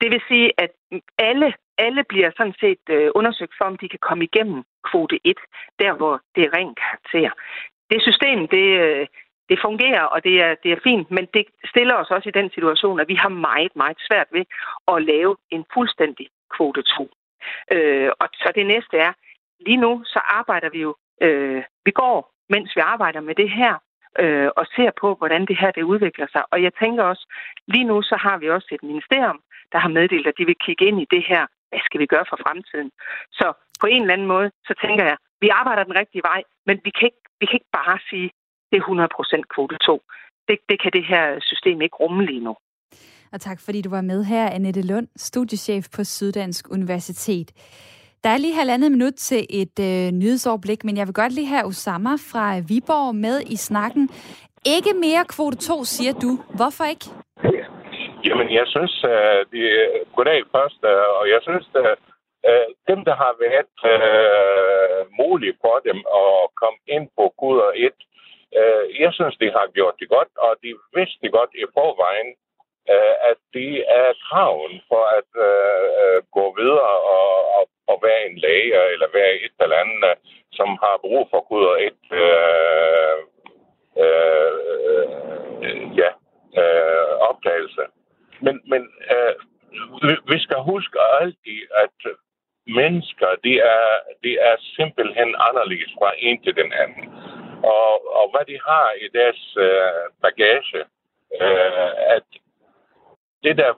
[0.00, 0.70] Det vil sige, at
[1.18, 5.36] alle, alle bliver sådan set øh, undersøgt for, om de kan komme igennem kvote 1,
[5.78, 7.30] der hvor det er ren karakter.
[7.90, 9.06] Det system, det, øh,
[9.50, 12.50] det fungerer, og det er, det er fint, men det stiller os også i den
[12.50, 14.44] situation, at vi har meget, meget svært ved
[14.92, 17.10] at lave en fuldstændig kvote 2.
[17.72, 19.12] Øh, og så det næste er,
[19.66, 22.16] lige nu så arbejder vi jo, øh, vi går,
[22.48, 23.74] mens vi arbejder med det her,
[24.22, 26.42] øh, og ser på, hvordan det her det udvikler sig.
[26.52, 27.24] Og jeg tænker også,
[27.66, 29.40] lige nu så har vi også et ministerium,
[29.72, 31.42] der har meddelt, at de vil kigge ind i det her.
[31.70, 32.90] Hvad skal vi gøre for fremtiden?
[33.38, 33.46] Så
[33.80, 36.90] på en eller anden måde, så tænker jeg, vi arbejder den rigtige vej, men vi
[36.90, 38.30] kan ikke, vi kan ikke bare sige,
[38.70, 38.84] det er
[39.40, 40.02] 100% kvote 2.
[40.48, 42.54] Det, det kan det her system ikke rumme lige nu.
[43.32, 47.48] Og tak fordi du var med her, Annette Lund, studiechef på Syddansk Universitet.
[48.24, 51.64] Der er lige halvandet minut til et øh, nyhedsoverblik, men jeg vil godt lige have
[51.70, 54.04] Osama fra Viborg med i snakken.
[54.76, 56.30] Ikke mere kvote 2, siger du.
[56.58, 57.06] Hvorfor ikke?
[58.26, 61.98] Jamen, jeg synes, øh, det er goddag først, uh, og jeg synes, at
[62.48, 67.92] øh, dem, der har været øh, muligt for dem at komme ind på koder 1,
[68.58, 72.30] øh, jeg synes, de har gjort det godt, og de vidste godt i forvejen,
[72.92, 77.30] øh, at det er kraven for at øh, øh, gå videre og,
[78.20, 80.16] være en læge eller være et eller andet, øh,
[80.52, 83.18] som har brug for Gud og et øh,
[84.02, 84.52] øh,
[85.64, 86.10] øh ja,
[86.60, 87.84] øh, opdagelse.
[88.40, 88.82] Men, men
[89.14, 89.34] øh,
[90.32, 91.98] vi skal huske altid, at
[92.66, 93.86] mennesker, de er,
[94.24, 97.04] de er simpelthen anderledes fra en til den anden.
[97.64, 100.80] Og, og hvad de har i deres øh, bagage,
[101.40, 102.28] øh, at
[103.42, 103.72] det der,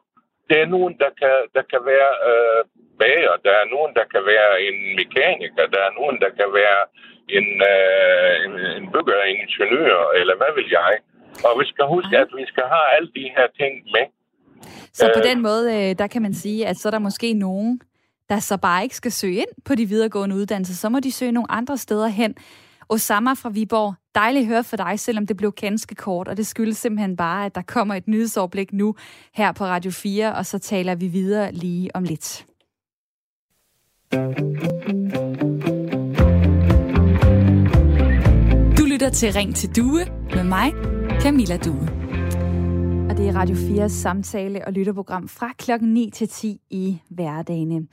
[0.51, 2.65] det er nogen, der kan, der kan være øh,
[3.03, 6.81] bager, der er nogen, der kan være en mekaniker, der er nogen, der kan være
[7.39, 10.93] en, øh, en, en bygger, en ingeniør, eller hvad vil jeg.
[11.47, 14.07] Og vi skal huske, at vi skal have alle de her ting med,
[14.93, 17.81] Så på den måde, øh, der kan man sige, at så er der måske nogen,
[18.29, 20.75] der så bare ikke skal søge ind på de videregående uddannelser.
[20.75, 22.35] Så må de søge nogle andre steder hen.
[22.89, 26.47] Osama fra Viborg, dejligt at høre for dig, selvom det blev ganske kort, og det
[26.47, 28.95] skyldes simpelthen bare, at der kommer et nyhedsoverblik nu
[29.35, 32.47] her på Radio 4, og så taler vi videre lige om lidt.
[34.13, 34.19] Du
[38.85, 40.73] lytter til Ring til Due med mig,
[41.21, 41.89] Camilla Due.
[43.11, 47.87] Og det er Radio 4's samtale- og lytterprogram fra klokken 9 til 10 i hverdagene.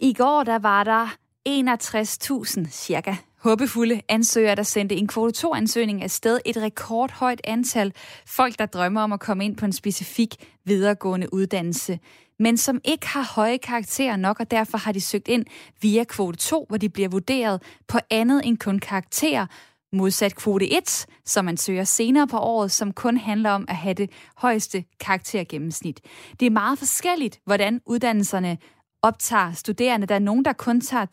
[0.00, 1.16] I går der var der
[1.48, 6.38] 61.000 cirka håbefulde ansøgere, der sendte en kvote 2-ansøgning afsted.
[6.44, 7.92] Et rekordhøjt antal
[8.26, 11.98] folk, der drømmer om at komme ind på en specifik videregående uddannelse
[12.42, 15.44] men som ikke har høje karakterer nok, og derfor har de søgt ind
[15.80, 19.46] via kvote 2, hvor de bliver vurderet på andet end kun karakterer,
[19.92, 23.94] modsat kvote 1, som man søger senere på året, som kun handler om at have
[23.94, 26.00] det højeste karaktergennemsnit.
[26.40, 28.58] Det er meget forskelligt, hvordan uddannelserne
[29.02, 30.06] optager studerende.
[30.06, 31.06] Der er nogen, der kun tager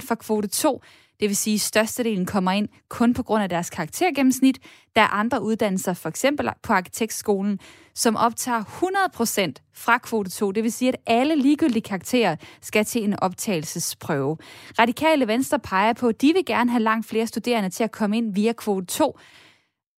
[0.00, 0.82] 10% for kvote 2,
[1.20, 4.58] det vil sige, at størstedelen kommer ind kun på grund af deres karaktergennemsnit.
[4.96, 7.58] Der er andre uddannelser, for eksempel på arkitektskolen,
[7.94, 10.52] som optager 100% fra kvote 2.
[10.52, 14.36] Det vil sige, at alle ligegyldige karakterer skal til en optagelsesprøve.
[14.78, 18.16] Radikale Venstre peger på, at de vil gerne have langt flere studerende til at komme
[18.16, 19.18] ind via kvote 2,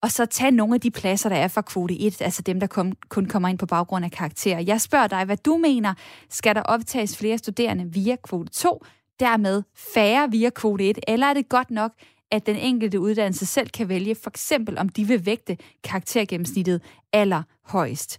[0.02, 2.66] og så tage nogle af de pladser, der er fra kvote 1, altså dem, der
[2.66, 4.60] kom, kun kommer ind på baggrund af karakterer.
[4.60, 5.94] Jeg spørger dig, hvad du mener.
[6.30, 8.84] Skal der optages flere studerende via kvote 2,
[9.20, 9.62] dermed
[9.94, 11.92] færre via kvote 1, eller er det godt nok,
[12.30, 18.10] at den enkelte uddannelse selv kan vælge, for eksempel om de vil vægte karaktergennemsnittet allerhøjst.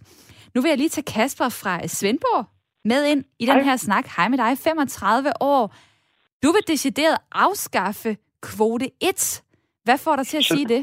[0.54, 2.44] Nu vil jeg lige tage Kasper fra Svendborg
[2.84, 4.06] med ind i den her snak.
[4.16, 5.74] Hej med dig, 35 år.
[6.42, 9.42] Du vil decideret afskaffe kvote 1.
[9.84, 10.82] Hvad får dig til at Så, sige det?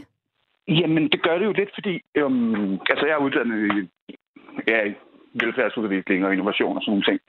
[0.68, 3.80] Jamen, det gør det jo lidt, fordi øhm, altså, jeg er uddannet i,
[4.68, 4.94] ja, i
[5.34, 7.20] velfærdsudvikling og innovation og sådan nogle ting.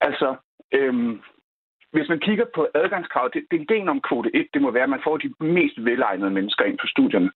[0.00, 0.28] Altså,
[0.72, 1.20] øhm,
[1.92, 4.94] hvis man kigger på adgangskravet, det, det ideen om kvote 1, det må være, at
[4.96, 7.30] man får de mest velegnede mennesker ind på studierne.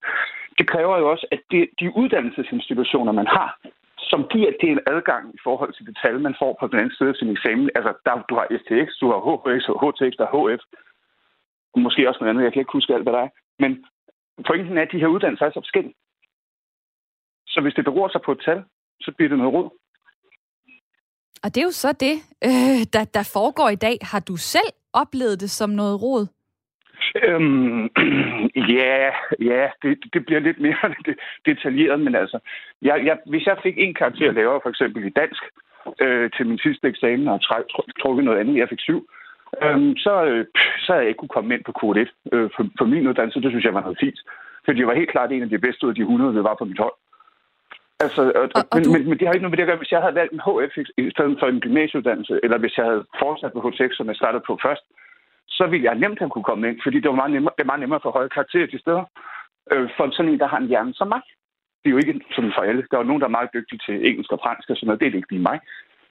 [0.57, 3.59] Det kræver jo også, at det, de uddannelsesinstitutioner, man har,
[3.97, 6.95] som giver det en adgang i forhold til det tal, man får på den anden
[6.97, 7.69] side af sin eksamen.
[7.75, 10.63] Altså, der, du har STX, du har HX, HTX, der er HF,
[11.73, 13.29] og måske også noget andet, jeg kan ikke huske alt, hvad der er.
[13.59, 13.85] Men
[14.47, 15.95] pointen er, at de her uddannelser er så forskellige.
[17.47, 18.63] Så hvis det beror sig på et tal,
[19.01, 19.69] så bliver det noget råd.
[21.43, 22.15] Og det er jo så det,
[22.47, 23.97] øh, der, der foregår i dag.
[24.01, 26.27] Har du selv oplevet det som noget rod?
[27.23, 27.83] Øhm,
[28.77, 30.95] ja, ja det, det bliver lidt mere
[31.49, 32.39] detaljeret, men altså,
[32.81, 35.43] jeg, jeg, hvis jeg fik en karakter lavere, for eksempel i dansk,
[36.01, 37.39] øh, til min sidste eksamen, og
[38.01, 39.09] trukket noget andet, jeg fik syv,
[39.63, 40.45] øhm, så, øh,
[40.83, 43.41] så havde jeg ikke kunne komme ind på kode 1 øh, for, for min uddannelse.
[43.41, 44.19] Det synes jeg var noget fint.
[44.65, 46.55] Fordi jeg var helt klart en af de bedste ud af de 100, der var
[46.59, 46.93] på mit hold.
[48.03, 48.91] Altså, og, og, men, du...
[48.93, 49.83] men, men det har ikke noget med det at gøre.
[49.83, 53.03] Hvis jeg havde valgt en HF i stedet for en gymnasieuddannelse, eller hvis jeg havde
[53.23, 54.85] fortsat på HTX, som jeg startede på først,
[55.57, 57.71] så ville jeg nemt have kunne komme ind, fordi det var meget nemmere, det er
[57.71, 59.05] meget nemmere for høje karakterer til steder.
[59.71, 61.21] Øh, for sådan en, der har en hjerne som mig.
[61.81, 62.83] Det er jo ikke sådan for alle.
[62.89, 64.99] Der er jo nogen, der er meget dygtige til engelsk og fransk og sådan noget.
[64.99, 65.59] Det er ikke lige mig.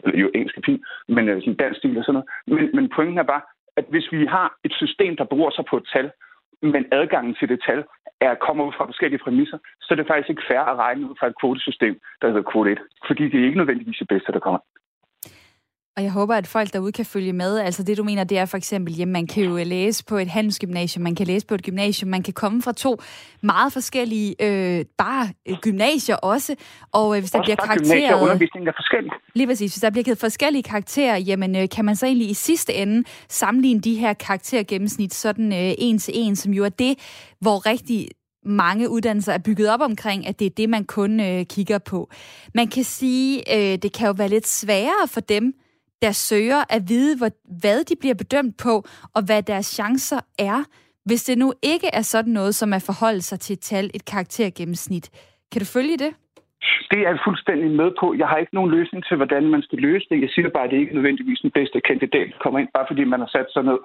[0.04, 2.28] Eller jo, engelsk er fint, men øh, sådan dansk stil og sådan noget.
[2.54, 3.42] Men, men pointen er bare,
[3.76, 6.10] at hvis vi har et system, der bruger sig på et tal,
[6.62, 7.84] men adgangen til det tal
[8.24, 11.14] er, kommer ud fra forskellige præmisser, så er det faktisk ikke fair at regne ud
[11.18, 12.78] fra et kvotesystem, der hedder kvote 1.
[13.06, 14.60] Fordi det er ikke nødvendigvis det bedste, der kommer.
[15.96, 17.58] Og jeg håber, at folk derude kan følge med.
[17.58, 20.28] Altså det, du mener, det er for eksempel, at man kan jo læse på et
[20.28, 22.96] handelsgymnasium, man kan læse på et gymnasium, man kan komme fra to
[23.42, 26.54] meget forskellige, øh, bare øh, gymnasier også.
[26.92, 28.22] Og øh, hvis der også bliver karakterer...
[28.22, 29.12] undervisningen er forskellig.
[29.34, 29.74] Lige præcis.
[29.74, 33.04] Hvis der bliver givet forskellige karakterer, jamen øh, kan man så egentlig i sidste ende
[33.28, 36.98] sammenligne de her karaktergennemsnit sådan øh, en til en, som jo er det,
[37.40, 38.08] hvor rigtig
[38.44, 42.10] mange uddannelser er bygget op omkring, at det er det, man kun øh, kigger på.
[42.54, 45.54] Man kan sige, øh, det kan jo være lidt sværere for dem,
[46.02, 48.74] der søger at vide, hvad de bliver bedømt på,
[49.16, 50.58] og hvad deres chancer er,
[51.04, 54.04] hvis det nu ikke er sådan noget, som at forholde sig til et tal, et
[54.04, 55.06] karaktergennemsnit.
[55.52, 56.12] Kan du følge det?
[56.90, 58.06] Det er jeg fuldstændig med på.
[58.20, 60.20] Jeg har ikke nogen løsning til, hvordan man skal løse det.
[60.20, 62.86] Jeg siger bare, at det ikke er nødvendigvis den bedste kandidat, der kommer ind, bare
[62.90, 63.78] fordi man har sat sig ned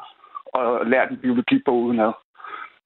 [0.54, 2.12] og lært en biologibog udenad.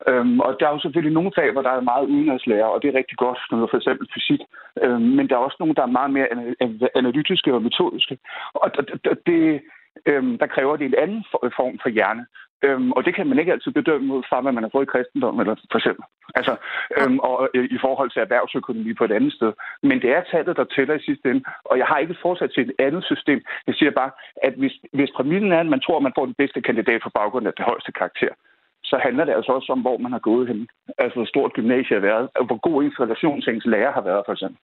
[0.08, 2.88] Øhm, og der er jo selvfølgelig nogle fag, hvor der er meget udenadslærer, og det
[2.90, 4.42] er rigtig godt, noget for eksempel fysik.
[4.84, 6.28] Øhm, men der er også nogle, der er meget mere
[6.96, 8.18] analytiske og metodiske.
[8.54, 8.72] Og
[9.28, 9.62] det,
[10.06, 11.24] øhm, der kræver det en anden
[11.60, 12.26] form for hjerne.
[12.64, 14.92] Øhm, og det kan man ikke altid bedømme ud fra, hvad man har fået i
[14.94, 16.06] kristendom, eller for eksempel.
[16.36, 16.54] Altså,
[16.98, 19.52] øhm, og øh, i forhold til erhvervsøkonomi på et andet sted.
[19.84, 21.44] Men det er tallet, der tæller i sidste ende.
[21.66, 23.40] Og jeg har ikke fortsat til et andet system.
[23.68, 24.12] Jeg siger bare,
[24.44, 27.10] at hvis, hvis præmissen er, at man tror, at man får den bedste kandidat på
[27.10, 28.34] baggrund af det højeste karakter,
[28.92, 30.60] så handler det altså også om, hvor man har gået hen.
[31.04, 34.04] altså hvor stort gymnasiet har været, og hvor god ens relation til ens lærer har
[34.10, 34.60] været, for eksempel.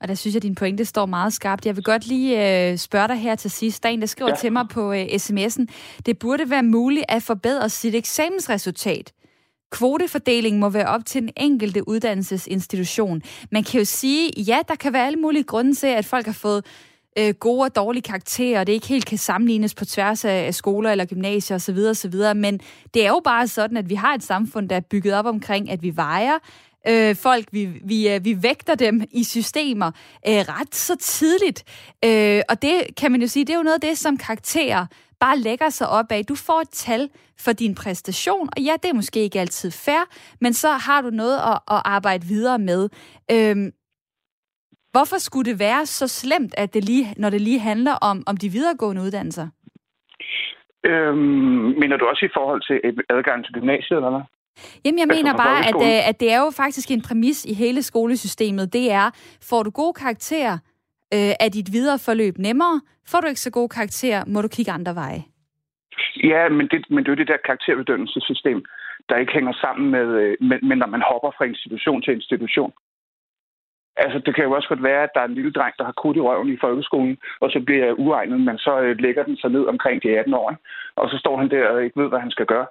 [0.00, 1.66] Og der synes jeg, at din pointe står meget skarpt.
[1.66, 3.82] Jeg vil godt lige øh, spørge dig her til sidst.
[3.82, 4.36] Der er en, der skriver ja.
[4.36, 5.64] til mig på øh, sms'en.
[6.06, 9.12] Det burde være muligt at forbedre sit eksamensresultat.
[9.72, 13.22] Kvotefordeling må være op til den enkelte uddannelsesinstitution.
[13.52, 16.38] Man kan jo sige, ja, der kan være alle mulige grunde til, at folk har
[16.42, 16.66] fået
[17.18, 20.90] øh, gode og dårlige karakterer, og det ikke helt kan sammenlignes på tværs af skoler
[20.90, 21.78] eller gymnasier osv.
[21.78, 22.14] osv.
[22.36, 22.60] Men
[22.94, 25.70] det er jo bare sådan, at vi har et samfund, der er bygget op omkring,
[25.70, 26.38] at vi vejer
[26.88, 29.86] øh, folk, vi, vi, øh, vi vægter dem i systemer
[30.28, 31.64] øh, ret så tidligt.
[32.04, 34.86] Øh, og det kan man jo sige, det er jo noget af det, som karakterer
[35.20, 36.24] bare lægger sig op af.
[36.24, 40.08] Du får et tal for din præstation, og ja, det er måske ikke altid fair,
[40.40, 42.88] men så har du noget at, at arbejde videre med.
[43.30, 43.72] Øhm,
[44.94, 48.36] Hvorfor skulle det være så slemt, at det lige, når det lige handler om, om
[48.36, 49.46] de videregående uddannelser?
[50.84, 52.76] Øhm, mener du også i forhold til
[53.08, 54.24] adgang til gymnasiet, eller hvad?
[54.84, 57.54] Jamen, jeg altså mener bare, at, øh, at det er jo faktisk en præmis i
[57.54, 58.72] hele skolesystemet.
[58.72, 59.06] Det er,
[59.50, 60.56] får du gode karakterer,
[61.14, 62.80] øh, er dit videre forløb nemmere.
[63.10, 65.22] Får du ikke så gode karakterer, må du kigge andre veje.
[66.30, 68.64] Ja, men det, men det er jo det der karakterbedømmelsessystem,
[69.08, 72.72] der ikke hænger sammen med, øh, med, med, når man hopper fra institution til institution.
[73.96, 75.92] Altså, det kan jo også godt være, at der er en lille dreng, der har
[76.02, 79.36] kudt i røven i folkeskolen, og så bliver jeg uegnet, men så øh, lægger den
[79.36, 80.56] sig ned omkring de 18 år,
[80.96, 82.66] og så står han der og ikke ved, hvad han skal gøre.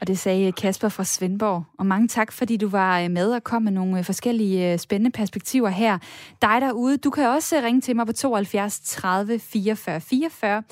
[0.00, 1.64] Og det sagde øh, Kasper fra Svendborg.
[1.78, 5.68] Og mange tak, fordi du var øh, med og kom med nogle forskellige spændende perspektiver
[5.68, 5.98] her.
[6.42, 10.62] Dig derude, du kan også ringe til mig på 72 30 44 44.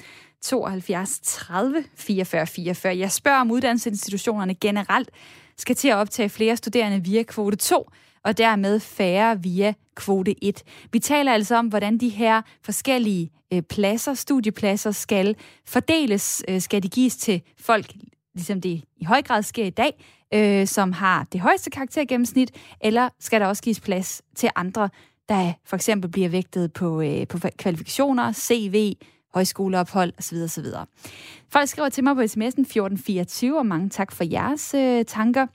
[0.42, 2.98] 72 30 44 44.
[2.98, 5.10] Jeg spørger om uddannelsesinstitutionerne generelt
[5.56, 7.88] skal til at optage flere studerende via kvote 2,
[8.24, 10.62] og dermed færre via kvote 1.
[10.92, 16.44] Vi taler altså om, hvordan de her forskellige øh, pladser, studiepladser, skal fordeles.
[16.48, 17.92] Øh, skal de gives til folk,
[18.34, 20.04] ligesom det i høj grad sker i dag,
[20.34, 24.88] øh, som har det højeste karaktergennemsnit, eller skal der også gives plads til andre,
[25.28, 28.92] der for eksempel bliver vægtet på, øh, på kvalifikationer, CV,
[29.34, 30.36] højskoleophold osv.
[30.36, 30.64] osv.
[31.48, 35.46] Folk skriver til mig på sms'en 1424, og mange tak for jeres øh, tanker.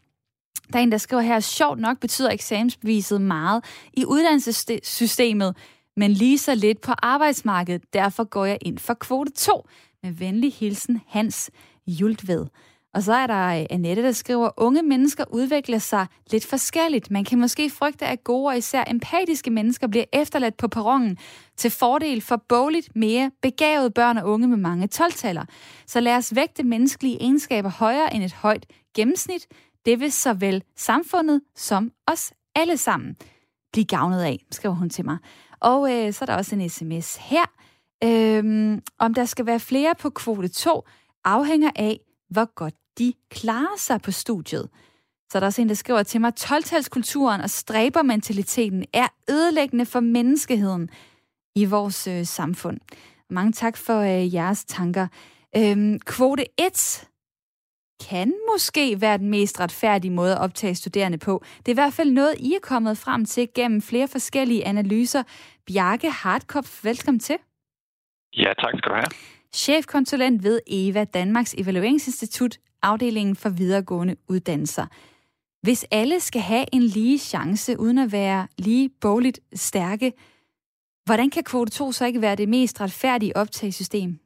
[0.73, 5.55] Der er en, der skriver her, sjovt nok betyder eksamensbeviset meget i uddannelsessystemet,
[5.97, 7.93] men lige så lidt på arbejdsmarkedet.
[7.93, 9.67] Derfor går jeg ind for kvote 2.
[10.03, 11.51] Med venlig hilsen, Hans
[11.87, 12.45] Jultved.
[12.93, 17.11] Og så er der øh, Annette, der skriver, unge mennesker udvikler sig lidt forskelligt.
[17.11, 21.17] Man kan måske frygte, at gode og især empatiske mennesker bliver efterladt på perronen
[21.57, 25.11] til fordel for bogligt mere begavede børn og unge med mange 12
[25.87, 29.47] Så lad os vægte menneskelige egenskaber højere end et højt gennemsnit,
[29.87, 33.15] det vil såvel samfundet som os alle sammen
[33.71, 35.17] blive gavnet af, skriver hun til mig.
[35.59, 37.45] Og øh, så er der også en sms her.
[38.03, 40.83] Øhm, om der skal være flere på kvote 2,
[41.23, 44.69] afhænger af, hvor godt de klarer sig på studiet.
[45.31, 46.63] Så er der også en, der skriver til mig, 12
[47.43, 50.89] og stræbermentaliteten er ødelæggende for menneskeheden
[51.55, 52.79] i vores øh, samfund.
[53.29, 55.07] Mange tak for øh, jeres tanker.
[55.55, 57.07] Øhm, kvote 1
[58.09, 61.43] kan måske være den mest retfærdige måde at optage studerende på.
[61.59, 65.23] Det er i hvert fald noget, I er kommet frem til gennem flere forskellige analyser.
[65.67, 67.37] Bjarke Hartkopf, velkommen til.
[68.37, 69.11] Ja, tak skal du have.
[69.53, 74.85] Chefkonsulent ved EVA, Danmarks Evalueringsinstitut, afdelingen for videregående uddannelser.
[75.61, 80.13] Hvis alle skal have en lige chance, uden at være lige bogligt stærke,
[81.05, 84.19] hvordan kan kvote 2 så ikke være det mest retfærdige optagssystem?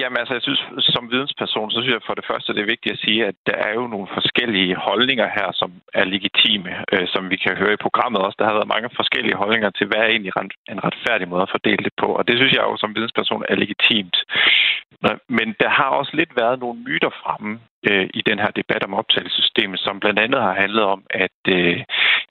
[0.00, 0.62] Jamen altså, jeg synes,
[0.94, 3.56] som vidensperson, så synes jeg for det første, det er vigtigt at sige, at der
[3.66, 7.84] er jo nogle forskellige holdninger her, som er legitime, øh, som vi kan høre i
[7.86, 8.36] programmet også.
[8.38, 10.32] Der har været mange forskellige holdninger til, hvad er egentlig
[10.74, 12.06] en retfærdig måde at fordele det på.
[12.18, 14.16] Og det synes jeg jo som vidensperson er legitimt.
[15.28, 18.94] Men der har også lidt været nogle myter fremme øh, i den her debat om
[18.94, 21.78] optagelsessystemet, som blandt andet har handlet om, at øh,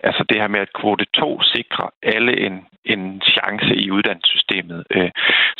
[0.09, 2.55] altså det her med, at kvote 2 sikrer alle en,
[2.93, 3.03] en
[3.35, 4.79] chance i uddannelsessystemet.
[4.95, 5.11] Øh,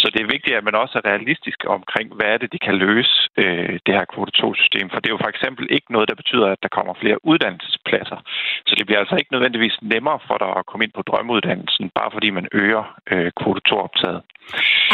[0.02, 2.76] så det er vigtigt, at man også er realistisk omkring, hvad er det, de kan
[2.86, 4.86] løse øh, det her kvote 2-system.
[4.90, 8.20] For det er jo for eksempel ikke noget, der betyder, at der kommer flere uddannelsespladser.
[8.68, 12.10] Så det bliver altså ikke nødvendigvis nemmere for dig at komme ind på drømmeuddannelsen, bare
[12.16, 14.22] fordi man øger øh, kvote 2-optaget.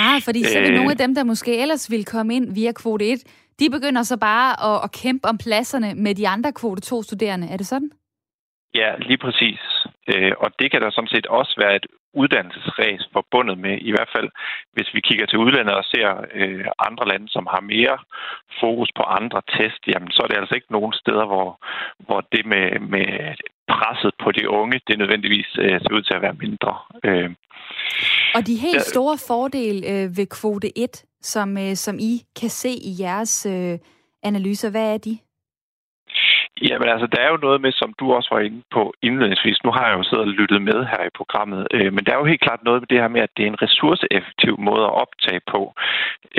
[0.06, 2.46] Ah, fordi så er det øh, nogle af dem, der måske ellers ville komme ind
[2.60, 3.24] via kvote 1,
[3.60, 7.48] de begynder så bare at, at kæmpe om pladserne med de andre kvote 2-studerende.
[7.54, 7.92] Er det sådan?
[8.76, 9.60] Ja, lige præcis.
[10.08, 14.12] Øh, og det kan der sådan set også være et uddannelsesræs forbundet med, i hvert
[14.16, 14.30] fald
[14.74, 17.98] hvis vi kigger til udlandet og ser øh, andre lande, som har mere
[18.62, 21.50] fokus på andre test, jamen så er det altså ikke nogen steder, hvor,
[22.06, 23.08] hvor det med, med
[23.72, 26.74] presset på de unge, det nødvendigvis øh, ser ud til at være mindre.
[27.04, 27.30] Øh.
[28.36, 32.70] Og de helt store fordele øh, ved kvote 1, som, øh, som I kan se
[32.70, 33.80] i jeres øh,
[34.24, 34.70] analyser.
[34.72, 35.18] Hvad er de?
[36.68, 39.64] Jamen altså, der er jo noget med, som du også var inde på indledningsvis.
[39.64, 42.18] Nu har jeg jo siddet og lyttet med her i programmet, øh, men der er
[42.18, 44.98] jo helt klart noget med det her med, at det er en ressourceeffektiv måde at
[45.04, 45.74] optage på.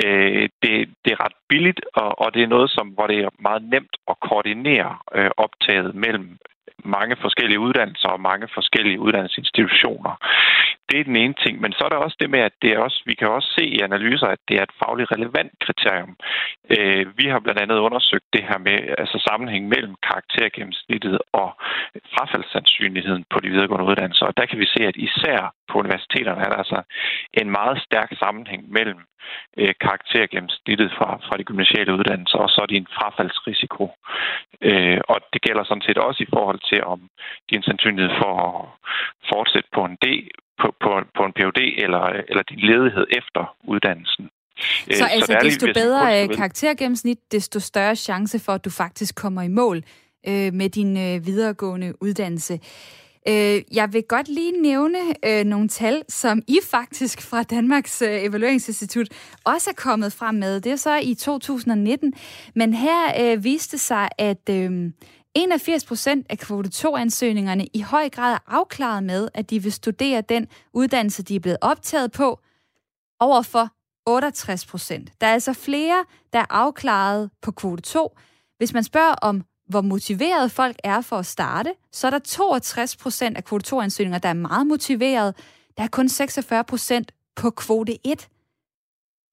[0.05, 3.29] Øh, det, det er ret billigt, og, og det er noget, som, hvor det er
[3.39, 6.37] meget nemt at koordinere øh, optaget mellem
[6.83, 10.13] mange forskellige uddannelser og mange forskellige uddannelsesinstitutioner.
[10.89, 12.79] Det er den ene ting, men så er der også det med, at det er
[12.79, 16.15] også, vi kan også se i analyser, at det er et fagligt relevant kriterium.
[16.75, 21.49] Øh, vi har blandt andet undersøgt det her med altså sammenhæng mellem karaktergennemsnittet og
[22.13, 24.25] frafaldssandsynligheden på de videregående uddannelser.
[24.25, 26.81] Og der kan vi se, at især på universiteterne er der altså
[27.33, 28.99] en meget stærk sammenhæng mellem
[29.57, 33.85] øh, karaktergennemsnittet fra, fra de gymnasiale uddannelser, og så er det en frafaldsrisiko.
[34.69, 36.99] Øh, og det gælder sådan set også i forhold til, om
[37.49, 38.53] din sandsynlighed for at
[39.31, 40.05] fortsætte på en D,
[40.61, 44.25] på, på, på en PhD eller, eller din ledighed efter uddannelsen.
[44.89, 48.69] Øh, så, så altså, så desto bedre øh, karaktergennemsnit, desto større chance for, at du
[48.69, 49.77] faktisk kommer i mål
[50.27, 52.59] øh, med din øh, videregående uddannelse.
[53.27, 58.23] Øh, jeg vil godt lige nævne øh, nogle tal, som I faktisk fra Danmarks øh,
[58.23, 59.07] Evalueringsinstitut
[59.43, 60.61] også er kommet frem med.
[60.61, 62.13] Det er så i 2019.
[62.55, 64.91] Men her øh, viste sig, at øh,
[65.35, 70.21] 81 procent af kvote 2-ansøgningerne i høj grad er afklaret med, at de vil studere
[70.21, 72.39] den uddannelse, de er blevet optaget på,
[73.19, 73.69] overfor
[74.05, 75.11] 68 procent.
[75.21, 78.17] Der er altså flere, der er afklaret på kvote 2.
[78.57, 82.97] Hvis man spørger om hvor motiveret folk er for at starte, så er der 62
[82.97, 85.35] procent af kvote 2-ansøgninger, der er meget motiveret.
[85.77, 88.29] Der er kun 46 procent på kvote 1.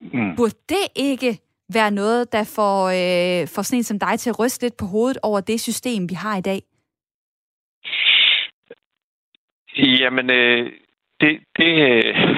[0.00, 0.36] Mm.
[0.36, 1.38] Burde det ikke
[1.72, 4.86] være noget, der får, øh, får sådan en som dig til at ryste lidt på
[4.86, 6.62] hovedet over det system, vi har i dag?
[9.76, 10.72] Jamen, øh,
[11.20, 12.37] det, det, øh,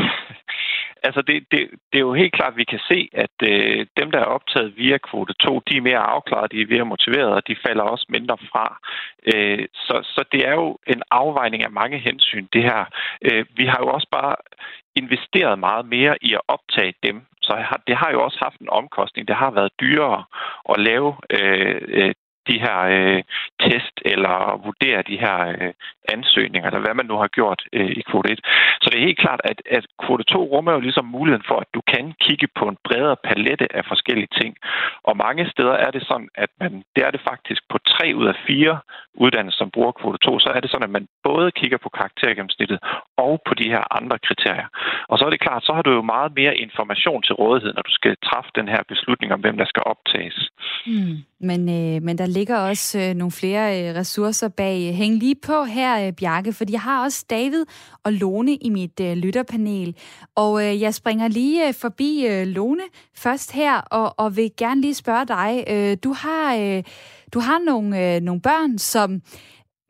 [1.02, 4.10] altså det, det, det er jo helt klart, at vi kan se, at øh, dem,
[4.10, 7.48] der er optaget via kvote 2, de er mere afklaret, de er mere motiverede, og
[7.48, 8.78] de falder også mindre fra.
[9.34, 12.84] Øh, så, så det er jo en afvejning af mange hensyn, det her.
[13.22, 14.36] Øh, vi har jo også bare
[14.96, 18.68] investeret meget mere i at optage dem, så har, det har jo også haft en
[18.68, 19.28] omkostning.
[19.28, 20.24] Det har været dyrere
[20.68, 22.14] at lave øh, øh
[22.48, 23.22] de her øh,
[23.64, 24.36] test eller
[24.66, 25.72] vurdere de her øh,
[26.16, 28.40] ansøgninger, eller hvad man nu har gjort øh, i kvote 1.
[28.82, 31.70] Så det er helt klart, at, at kvote 2 rummer jo ligesom muligheden for, at
[31.76, 34.52] du kan kigge på en bredere palette af forskellige ting.
[35.08, 38.26] Og mange steder er det sådan, at man, det er det faktisk på tre ud
[38.32, 38.74] af fire
[39.14, 42.78] uddannelser, som bruger kvote 2, så er det sådan, at man både kigger på karaktergennemsnittet
[43.26, 44.68] og på de her andre kriterier.
[45.10, 47.82] Og så er det klart, så har du jo meget mere information til rådighed, når
[47.82, 50.38] du skal træffe den her beslutning om, hvem der skal optages.
[50.86, 51.16] Mm.
[51.48, 54.88] Men, øh, men der ligger også øh, nogle flere flere øh, ressourcer bag.
[54.88, 57.64] Øh, Hæng lige på her, øh, Bjarke, fordi jeg har også David
[58.04, 59.96] og Lone i mit lytterpanel.
[60.34, 62.82] Og jeg springer lige forbi Lone
[63.14, 65.64] først her, og, og vil gerne lige spørge dig.
[66.04, 66.82] Du har,
[67.32, 69.20] du har nogle, nogle børn, som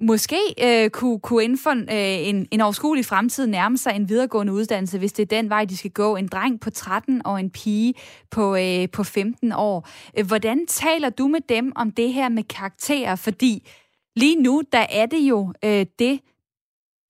[0.00, 4.52] måske øh, kunne, kunne inden for øh, en, en overskuelig fremtid nærme sig en videregående
[4.52, 6.16] uddannelse, hvis det er den vej, de skal gå.
[6.16, 7.94] En dreng på 13 og en pige
[8.30, 9.88] på, øh, på 15 år.
[10.18, 13.16] Øh, hvordan taler du med dem om det her med karakterer?
[13.16, 13.68] Fordi
[14.16, 16.20] lige nu, der er det jo øh, det,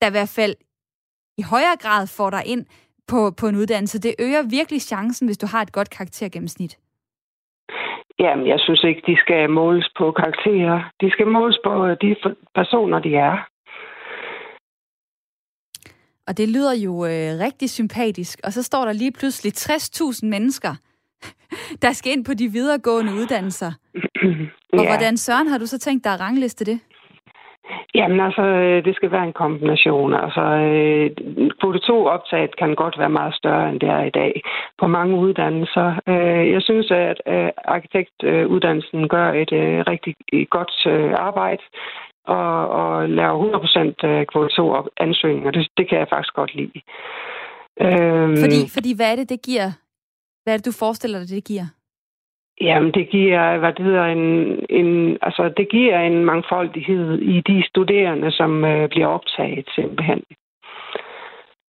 [0.01, 0.57] der i hvert fald
[1.39, 2.67] i højere grad får dig ind
[3.07, 3.99] på, på en uddannelse.
[3.99, 6.79] Det øger virkelig chancen, hvis du har et godt karaktergennemsnit.
[8.19, 10.91] Jamen, jeg synes ikke, de skal måles på karakterer.
[11.01, 12.17] De skal måles på de
[12.55, 13.37] personer, de er.
[16.27, 18.41] Og det lyder jo øh, rigtig sympatisk.
[18.45, 20.75] Og så står der lige pludselig 60.000 mennesker,
[21.83, 23.73] der skal ind på de videregående uddannelser.
[24.73, 24.87] Og ja.
[24.87, 26.81] hvordan, Søren, har du så tænkt dig at rangliste det?
[27.95, 30.15] Jamen altså, øh, det skal være en kombination.
[30.15, 31.11] Altså, øh,
[31.61, 34.43] kvote 2 optaget kan godt være meget større, end det er i dag
[34.81, 35.89] på mange uddannelser.
[36.09, 37.21] Øh, jeg synes, at
[37.65, 39.53] arkitektuddannelsen gør et
[39.93, 40.15] rigtig
[40.51, 40.73] godt
[41.19, 41.63] arbejde
[42.27, 43.37] og, og laver
[44.23, 45.51] 100% kvote 2 ansøgninger.
[45.51, 46.81] Det, det kan jeg faktisk godt lide.
[47.81, 49.69] Øhm, fordi, fordi hvad er det, det giver?
[50.43, 51.67] Hvad er det, du forestiller dig, det giver?
[52.61, 57.63] Jamen, det giver, hvad det hedder, en, en, altså, det giver en mangfoldighed i de
[57.69, 60.37] studerende, som øh, bliver optaget til behandling.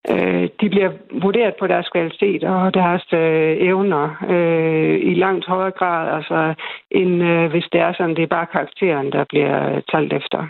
[0.09, 5.71] Øh, de bliver vurderet på deres kvalitet og deres øh, evner øh, i langt højere
[5.71, 6.53] grad, altså,
[6.91, 10.47] end øh, hvis det er sådan, det er bare karakteren, der bliver øh, talt efter.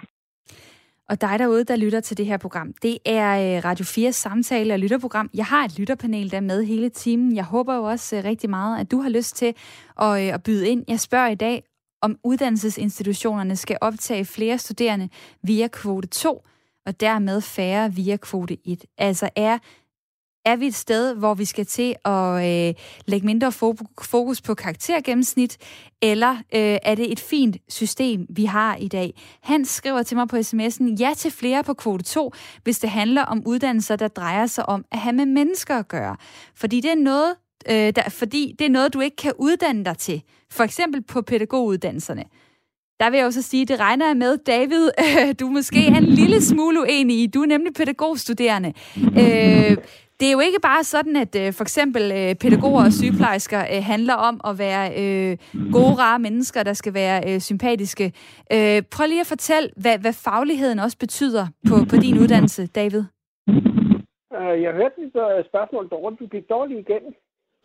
[1.12, 4.74] Og dig derude, der lytter til det her program, det er øh, Radio 4 samtale-
[4.74, 5.30] og lytterprogram.
[5.34, 7.36] Jeg har et lytterpanel, der med hele timen.
[7.36, 9.53] Jeg håber jo også øh, rigtig meget, at du har lyst til
[10.01, 10.86] at, øh, at byde ind.
[10.88, 11.64] Jeg spørger i dag,
[12.01, 15.09] om uddannelsesinstitutionerne skal optage flere studerende
[15.43, 16.41] via kvote 2,
[16.86, 18.86] og dermed færre via kvote 1.
[18.97, 19.57] Altså er
[20.46, 22.74] er vi et sted, hvor vi skal til at øh,
[23.06, 23.52] lægge mindre
[24.02, 25.58] fokus på karaktergennemsnit,
[26.02, 29.14] eller øh, er det et fint system, vi har i dag?
[29.42, 32.32] Han skriver til mig på sms'en, ja til flere på kvote 2,
[32.64, 36.16] hvis det handler om uddannelser, der drejer sig om at have med mennesker at gøre.
[36.56, 37.36] Fordi det er noget,
[37.70, 40.22] øh, der, fordi det er noget, du ikke kan uddanne dig til.
[40.52, 42.24] For eksempel på pædagoguddannelserne.
[43.00, 46.06] Der vil jeg også sige, det regner jeg med, David, øh, du måske er en
[46.06, 47.28] lille smule uenig i.
[47.28, 48.74] Du er nemlig pædagogstuderende.
[48.98, 49.78] Øh,
[50.22, 53.84] det er jo ikke bare sådan, at øh, for eksempel øh, pædagoger og sygeplejersker øh,
[53.84, 55.38] handler om at være øh,
[55.72, 58.05] gode, rare mennesker, der skal være øh, sympatiske.
[58.55, 63.03] Øh, prøv lige at fortælle, hvad, hvad fagligheden også betyder på, på din uddannelse, David.
[64.38, 66.19] Uh, jeg hørte dit uh, spørgsmål dårligt.
[66.19, 67.13] Du gik dårligt igennem.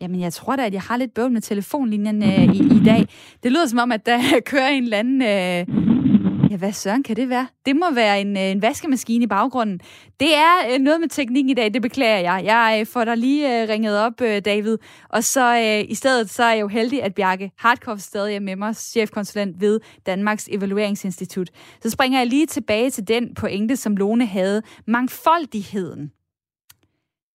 [0.01, 3.01] Jamen, jeg tror da, at jeg har lidt bøvl med telefonlinjen øh, i, i dag.
[3.43, 4.19] Det lyder som om, at der
[4.51, 5.21] kører en eller anden...
[5.21, 6.16] Øh,
[6.51, 7.47] Ja, hvad søren kan det være?
[7.65, 9.79] Det må være en, øh, en vaskemaskine i baggrunden.
[10.19, 12.41] Det er øh, noget med teknik i dag, det beklager jeg.
[12.45, 14.77] Jeg øh, får dig lige ringet op, David.
[15.09, 15.53] Og så
[15.89, 19.61] i stedet, så er jeg jo heldig, at Bjarke Hartkopf stadig er med mig, chefkonsulent
[19.61, 21.49] ved Danmarks Evalueringsinstitut.
[21.83, 24.61] Så springer jeg lige tilbage til den pointe, som Lone havde.
[24.87, 26.11] Mangfoldigheden,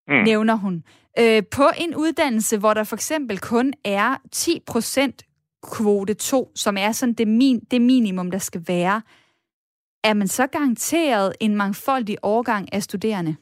[0.08, 0.24] mm.
[0.24, 0.82] nævner hun.
[1.18, 5.22] Øh, på en uddannelse, hvor der for eksempel kun er 10 procent
[5.62, 9.02] kvote 2, som er sådan det, min, det minimum, der skal være,
[10.04, 13.36] er man så garanteret en mangfoldig overgang af studerende?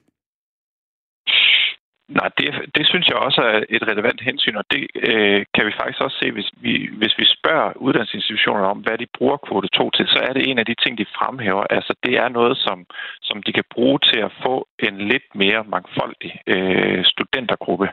[2.19, 5.73] Nej, det, det synes jeg også er et relevant hensyn, og det øh, kan vi
[5.81, 9.91] faktisk også se, hvis vi, hvis vi spørger uddannelsesinstitutionerne om, hvad de bruger kvote 2
[9.91, 11.65] til, så er det en af de ting, de fremhæver.
[11.77, 12.87] Altså, det er noget, som,
[13.23, 17.89] som de kan bruge til at få en lidt mere mangfoldig øh, studentergruppe.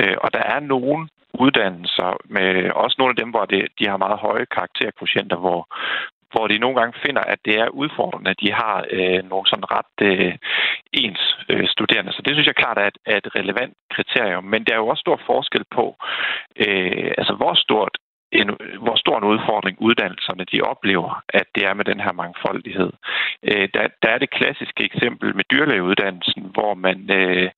[0.00, 1.08] Øh, og der er nogle
[1.44, 5.60] uddannelser, med også nogle af dem, hvor det, de har meget høje karakterkvotienter, hvor,
[6.32, 9.70] hvor de nogle gange finder, at det er udfordrende, at de har øh, nogle sådan
[9.76, 10.34] ret øh,
[10.92, 12.12] ens øh, studerende.
[12.12, 14.44] Så det synes jeg klart er et, er et relevant kriterium.
[14.44, 15.96] Men der er jo også stor forskel på,
[16.66, 17.94] øh, altså hvor stort
[18.32, 18.48] en,
[18.84, 22.92] hvor stor en udfordring uddannelserne de oplever, at det er med den her mangfoldighed.
[23.42, 27.50] Øh, der, der er det klassiske eksempel med dyrlægeuddannelsen, hvor man øh,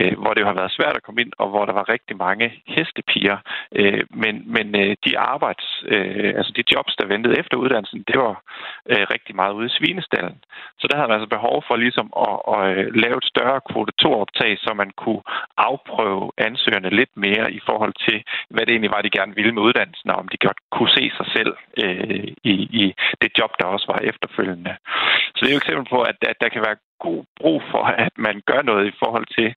[0.00, 2.16] øh, hvor det jo har været svært at komme ind, og hvor der var rigtig
[2.16, 3.38] mange hestepiger.
[3.80, 8.16] Øh, men men øh, de arbejds, øh, altså de jobs, der ventede efter uddannelsen, det
[8.18, 8.42] var
[8.92, 10.38] øh, rigtig meget ude i svinestallen.
[10.78, 13.92] Så der havde man altså behov for ligesom at, at øh, lave et større kvote
[14.02, 15.22] 2-optag, så man kunne
[15.56, 19.62] afprøve ansøgerne lidt mere i forhold til, hvad det egentlig var, de gerne ville med
[19.62, 21.52] uddannelsen, og om de godt kunne se sig selv
[21.84, 22.84] øh, i, i
[23.22, 24.76] det job, der også var efterfølgende.
[25.34, 27.84] Så det er jo et eksempel på, at, at der kan være god brug for,
[28.06, 29.48] at man gør noget i forhold til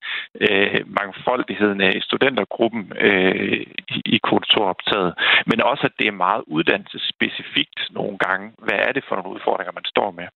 [0.45, 3.62] øh, mangfoldigheden af studentergruppen øh,
[3.95, 5.14] i, i kulturoptaget,
[5.45, 8.45] men også, at det er meget uddannelsesspecifikt nogle gange.
[8.66, 10.28] Hvad er det for nogle udfordringer, man står med?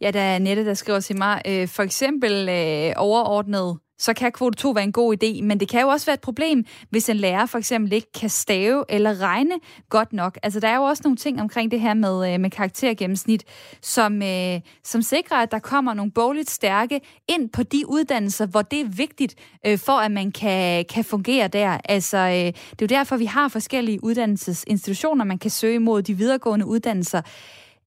[0.00, 4.32] Ja, der er Nette, der skriver til mig, øh, for eksempel øh, overordnet så kan
[4.32, 7.08] kvote 2 være en god idé, men det kan jo også være et problem, hvis
[7.08, 9.54] en lærer for eksempel ikke kan stave eller regne
[9.88, 10.38] godt nok.
[10.42, 13.44] Altså, der er jo også nogle ting omkring det her med, øh, med karaktergennemsnit,
[13.82, 18.62] som, øh, som sikrer, at der kommer nogle bogligt stærke ind på de uddannelser, hvor
[18.62, 19.34] det er vigtigt
[19.66, 21.78] øh, for, at man kan, kan fungere der.
[21.84, 26.14] Altså, øh, det er jo derfor, vi har forskellige uddannelsesinstitutioner, man kan søge mod de
[26.14, 27.22] videregående uddannelser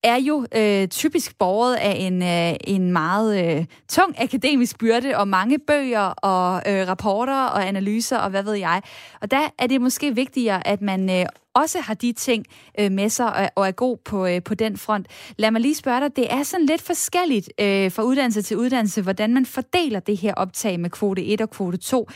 [0.04, 5.28] er jo øh, typisk borget af en, øh, en meget øh, tung akademisk byrde, og
[5.28, 8.82] mange bøger og øh, rapporter og analyser og hvad ved jeg.
[9.22, 12.46] Og der er det måske vigtigere, at man øh, også har de ting
[12.80, 15.08] øh, med sig og, og er god på, øh, på den front.
[15.38, 19.02] Lad mig lige spørge dig, det er sådan lidt forskelligt øh, fra uddannelse til uddannelse,
[19.02, 22.10] hvordan man fordeler det her optag med kvote 1 og kvote 2.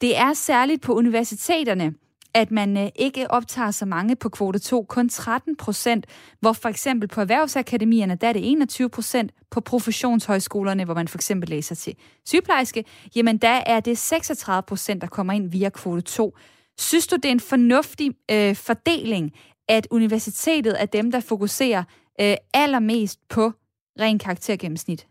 [0.00, 1.94] Det er særligt på universiteterne,
[2.36, 6.06] at man øh, ikke optager så mange på kvote 2, kun 13 procent,
[6.40, 11.18] hvor for eksempel på erhvervsakademierne, der er det 21 procent, på professionshøjskolerne, hvor man for
[11.18, 11.94] eksempel læser til
[12.26, 12.84] sygeplejerske,
[13.16, 16.36] jamen der er det 36 procent, der kommer ind via kvote 2.
[16.78, 19.32] Synes du, det er en fornuftig øh, fordeling,
[19.68, 21.84] at universitetet er dem, der fokuserer
[22.20, 23.52] øh, allermest på
[24.00, 25.06] ren karaktergennemsnit?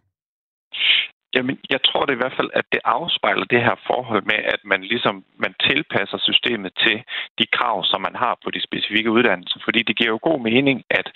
[1.35, 4.61] Jamen, jeg tror det i hvert fald, at det afspejler det her forhold med, at
[4.63, 7.03] man ligesom man tilpasser systemet til
[7.39, 9.59] de krav, som man har på de specifikke uddannelser.
[9.63, 11.07] Fordi det giver jo god mening, at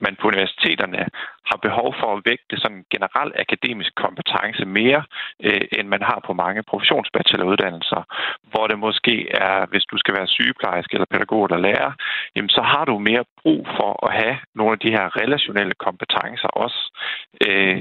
[0.00, 1.02] man på universiteterne
[1.50, 5.02] har behov for at vægte sådan en generel akademisk kompetence mere,
[5.46, 8.02] øh, end man har på mange professionsbacheloruddannelser,
[8.50, 11.92] hvor det måske er, hvis du skal være sygeplejerske eller pædagog eller lærer,
[12.36, 16.48] jamen så har du mere brug for at have nogle af de her relationelle kompetencer
[16.64, 16.80] også.
[17.46, 17.78] Øh,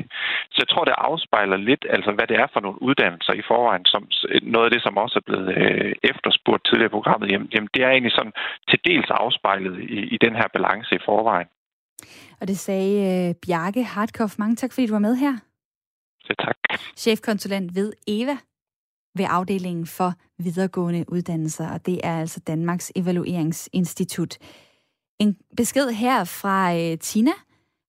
[0.51, 3.85] så jeg tror, det afspejler lidt, altså hvad det er for nogle uddannelser i forvejen,
[3.85, 4.01] som
[4.41, 7.83] noget af det, som også er blevet øh, efterspurgt tidligere i programmet, jamen, jamen det
[7.83, 8.33] er egentlig sådan
[8.69, 11.47] til dels afspejlet i, i den her balance i forvejen.
[12.41, 14.33] Og det sagde øh, Bjarke Hartkopf.
[14.39, 15.33] Mange tak, fordi du var med her.
[16.29, 16.57] Ja, tak.
[16.97, 18.37] Chefkonsulent ved EVA.
[19.17, 24.37] ved afdelingen for videregående uddannelser, og det er altså Danmarks Evalueringsinstitut.
[25.19, 27.31] En besked her fra øh, Tina.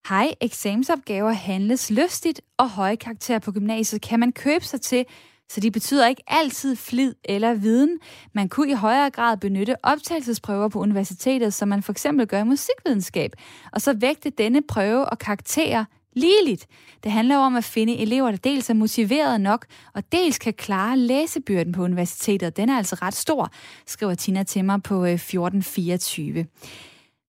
[0.09, 5.05] Hej, eksamensopgaver handles lystigt, og høje karakterer på gymnasiet kan man købe sig til,
[5.49, 7.99] så de betyder ikke altid flid eller viden.
[8.33, 12.45] Man kunne i højere grad benytte optagelsesprøver på universitetet, som man for eksempel gør i
[12.45, 13.33] musikvidenskab,
[13.73, 16.67] og så vægte denne prøve og karakterer ligeligt.
[17.05, 20.99] Det handler om at finde elever, der dels er motiveret nok, og dels kan klare
[20.99, 22.57] læsebyrden på universitetet.
[22.57, 23.51] Den er altså ret stor,
[23.87, 26.47] skriver Tina til mig på øh, 1424.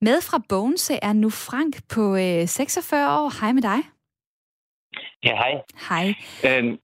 [0.07, 2.03] Med fra Bones er nu Frank på
[2.45, 3.27] 46 øh, år.
[3.39, 3.79] Hej med dig.
[5.27, 5.53] Ja, hej.
[5.89, 6.07] Hej.
[6.47, 6.79] Øhm,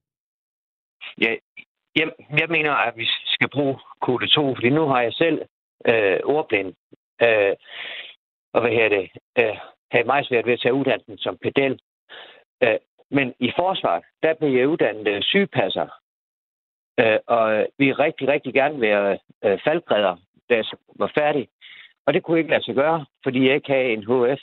[1.24, 1.30] ja,
[1.98, 2.06] jeg,
[2.40, 5.38] jeg mener, at vi skal bruge kode 2, fordi nu har jeg selv
[5.90, 6.74] øh, ordblind.
[7.22, 7.54] Øh,
[8.54, 9.10] og hvad her det?
[9.38, 9.56] Øh,
[9.92, 11.80] har meget svært ved at tage uddannelsen som pedel.
[12.62, 12.78] Øh,
[13.10, 15.88] men i forsvaret, der blev jeg uddannet øh, sygepasser.
[17.00, 20.16] Øh, og vi rigtig, rigtig gerne være øh, faldgræder,
[20.48, 20.64] da jeg
[20.98, 21.48] var færdig.
[22.06, 24.42] Og det kunne ikke lade sig gøre, fordi jeg ikke havde en HF.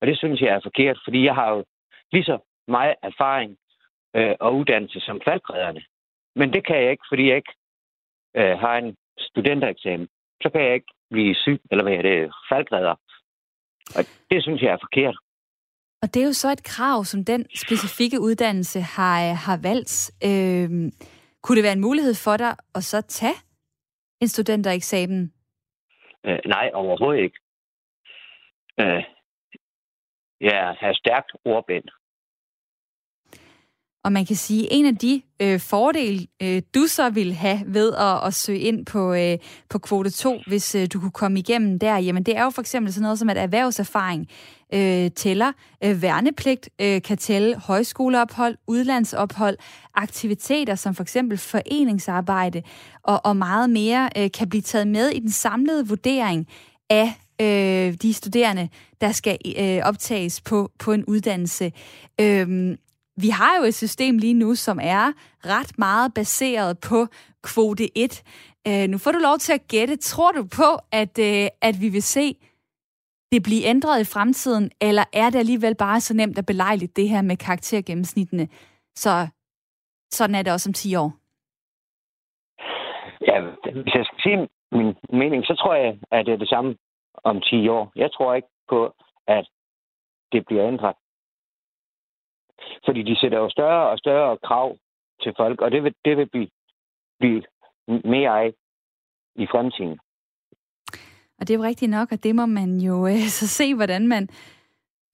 [0.00, 1.64] Og det synes jeg er forkert, fordi jeg har jo
[2.12, 3.56] lige så meget erfaring
[4.16, 5.82] øh, og uddannelse som faldgræderne.
[6.36, 7.54] Men det kan jeg ikke, fordi jeg ikke
[8.36, 10.08] øh, har en studentereksamen.
[10.42, 12.96] Så kan jeg ikke blive syg, eller hvad er det, faldgræder.
[13.96, 15.16] Og det synes jeg er forkert.
[16.02, 20.10] Og det er jo så et krav, som den specifikke uddannelse har, har valgt.
[20.24, 20.68] Øh,
[21.42, 23.38] kunne det være en mulighed for dig at så tage
[24.20, 25.32] en studentereksamen?
[26.26, 27.38] Øh, nej, overhovedet ikke.
[28.80, 29.04] Øh,
[30.40, 31.88] jeg er stærkt ordbind.
[34.04, 37.60] Og man kan sige, at en af de øh, fordele, øh, du så vil have
[37.66, 39.38] ved at, at søge ind på, øh,
[39.68, 42.60] på kvote 2, hvis øh, du kunne komme igennem der, jamen det er jo for
[42.60, 44.26] eksempel sådan noget som, at erhvervserfaring
[44.74, 45.52] øh, tæller,
[45.84, 49.56] øh, værnepligt øh, kan tælle, højskoleophold, udlandsophold,
[49.94, 52.62] aktiviteter som for eksempel foreningsarbejde
[53.02, 56.46] og, og meget mere øh, kan blive taget med i den samlede vurdering
[56.90, 58.68] af øh, de studerende,
[59.00, 61.72] der skal øh, optages på, på en uddannelse.
[62.20, 62.76] Øh,
[63.16, 65.12] vi har jo et system lige nu, som er
[65.44, 67.06] ret meget baseret på
[67.42, 68.22] kvote 1.
[68.68, 69.96] Øh, nu får du lov til at gætte.
[69.96, 72.36] Tror du på, at, øh, at vi vil se
[73.32, 77.08] det blive ændret i fremtiden, eller er det alligevel bare så nemt at belejligt det
[77.08, 78.48] her med karaktergennemsnittene?
[78.94, 79.28] Så
[80.10, 81.12] sådan er det også om 10 år.
[83.28, 83.40] Ja,
[83.82, 86.76] hvis jeg skal sige min mening, så tror jeg, at det er det samme
[87.24, 87.92] om 10 år.
[87.96, 88.94] Jeg tror ikke på,
[89.26, 89.46] at
[90.32, 90.96] det bliver ændret.
[92.86, 94.76] Fordi de sætter jo større og større krav
[95.22, 96.48] til folk, og det vil, det vil blive,
[97.20, 97.42] blive
[98.04, 98.52] mere af
[99.34, 99.98] i fremtiden.
[101.38, 104.08] Og det er jo rigtigt nok, og det må man jo øh, så se, hvordan
[104.08, 104.28] man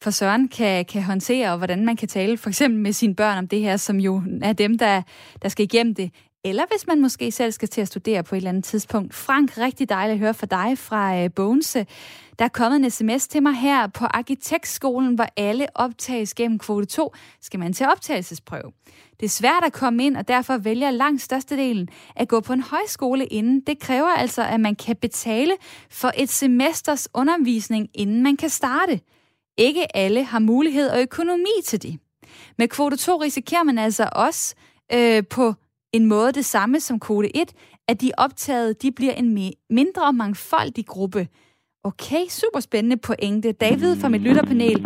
[0.02, 3.38] for Søren kan, kan håndtere, og hvordan man kan tale for eksempel med sine børn
[3.38, 5.02] om det her, som jo er dem, der,
[5.42, 6.12] der skal igennem det
[6.44, 9.14] eller hvis man måske selv skal til at studere på et eller andet tidspunkt.
[9.14, 11.86] Frank, rigtig dejligt at høre fra dig fra øh, Bogense.
[12.38, 16.86] Der er kommet en sms til mig her på Arkitektskolen, hvor alle optages gennem kvote
[16.86, 18.72] 2, skal man til optagelsesprøve.
[19.20, 22.62] Det er svært at komme ind, og derfor vælger langt størstedelen at gå på en
[22.62, 23.60] højskole inden.
[23.60, 25.52] Det kræver altså, at man kan betale
[25.90, 29.00] for et semesters undervisning, inden man kan starte.
[29.56, 31.98] Ikke alle har mulighed og økonomi til det.
[32.58, 34.54] Med kvote 2 risikerer man altså også
[34.92, 35.54] øh, på
[35.92, 37.52] en måde det samme som kode 1,
[37.88, 41.28] at de optagede de bliver en mindre mangfoldig gruppe.
[41.84, 43.52] Okay, super spændende pointe.
[43.52, 44.82] David fra mit lytterpanel.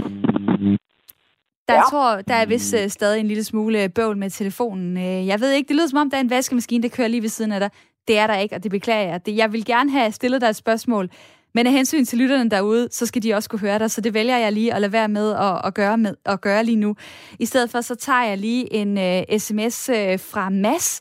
[1.69, 1.83] Der, ja.
[1.91, 4.97] tror, der er vist uh, stadig en lille smule bøvl med telefonen.
[4.97, 7.23] Uh, jeg ved ikke, det lyder som om, der er en vaskemaskine, der kører lige
[7.23, 7.71] ved siden af dig.
[8.09, 9.37] Det er der ikke, og det beklager jeg.
[9.37, 11.11] Jeg vil gerne have stillet dig et spørgsmål,
[11.55, 14.15] men af hensyn til lytterne derude, så skal de også kunne høre dig, så det
[14.15, 16.97] vælger jeg lige at lade være med at, at, gøre, med, at gøre lige nu.
[17.39, 21.01] I stedet for, så tager jeg lige en øh, uh, sms uh, øh, fra Mass.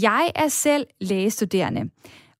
[0.00, 1.90] Jeg er selv lægestuderende,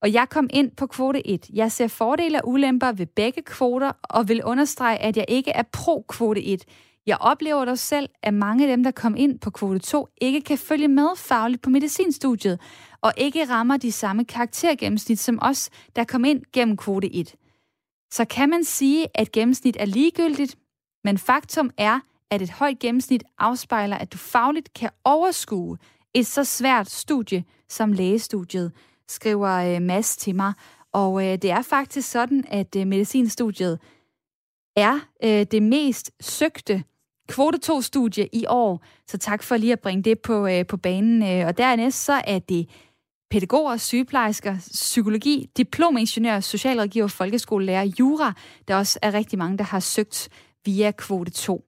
[0.03, 1.47] og jeg kom ind på kvote 1.
[1.53, 5.63] Jeg ser fordele og ulemper ved begge kvoter, og vil understrege, at jeg ikke er
[5.73, 6.65] pro-kvote 1.
[7.07, 10.41] Jeg oplever dog selv, at mange af dem, der kom ind på kvote 2, ikke
[10.41, 12.61] kan følge med fagligt på medicinstudiet,
[13.01, 17.35] og ikke rammer de samme karaktergennemsnit som os, der kom ind gennem kvote 1
[18.11, 20.57] så kan man sige, at gennemsnit er ligegyldigt,
[21.05, 22.01] men faktum er,
[22.31, 25.79] at et højt gennemsnit afspejler, at du fagligt kan overskue
[26.15, 28.73] et så svært studie som lægestudiet,
[29.09, 30.53] skriver øh, Mads til mig.
[30.93, 33.79] Og øh, det er faktisk sådan, at øh, medicinstudiet
[34.77, 36.85] er øh, det mest søgte
[37.29, 38.85] kvote 2-studie i år.
[39.07, 41.23] Så tak for lige at bringe det på, øh, på banen.
[41.23, 41.47] Øh.
[41.47, 42.69] Og dernæst så er det
[43.31, 48.33] pædagoger, sygeplejersker, psykologi, diplomingeniør, socialrådgiver, folkeskolelærer, jura.
[48.69, 50.29] Der også er rigtig mange, der har søgt
[50.65, 51.65] via kvote 2.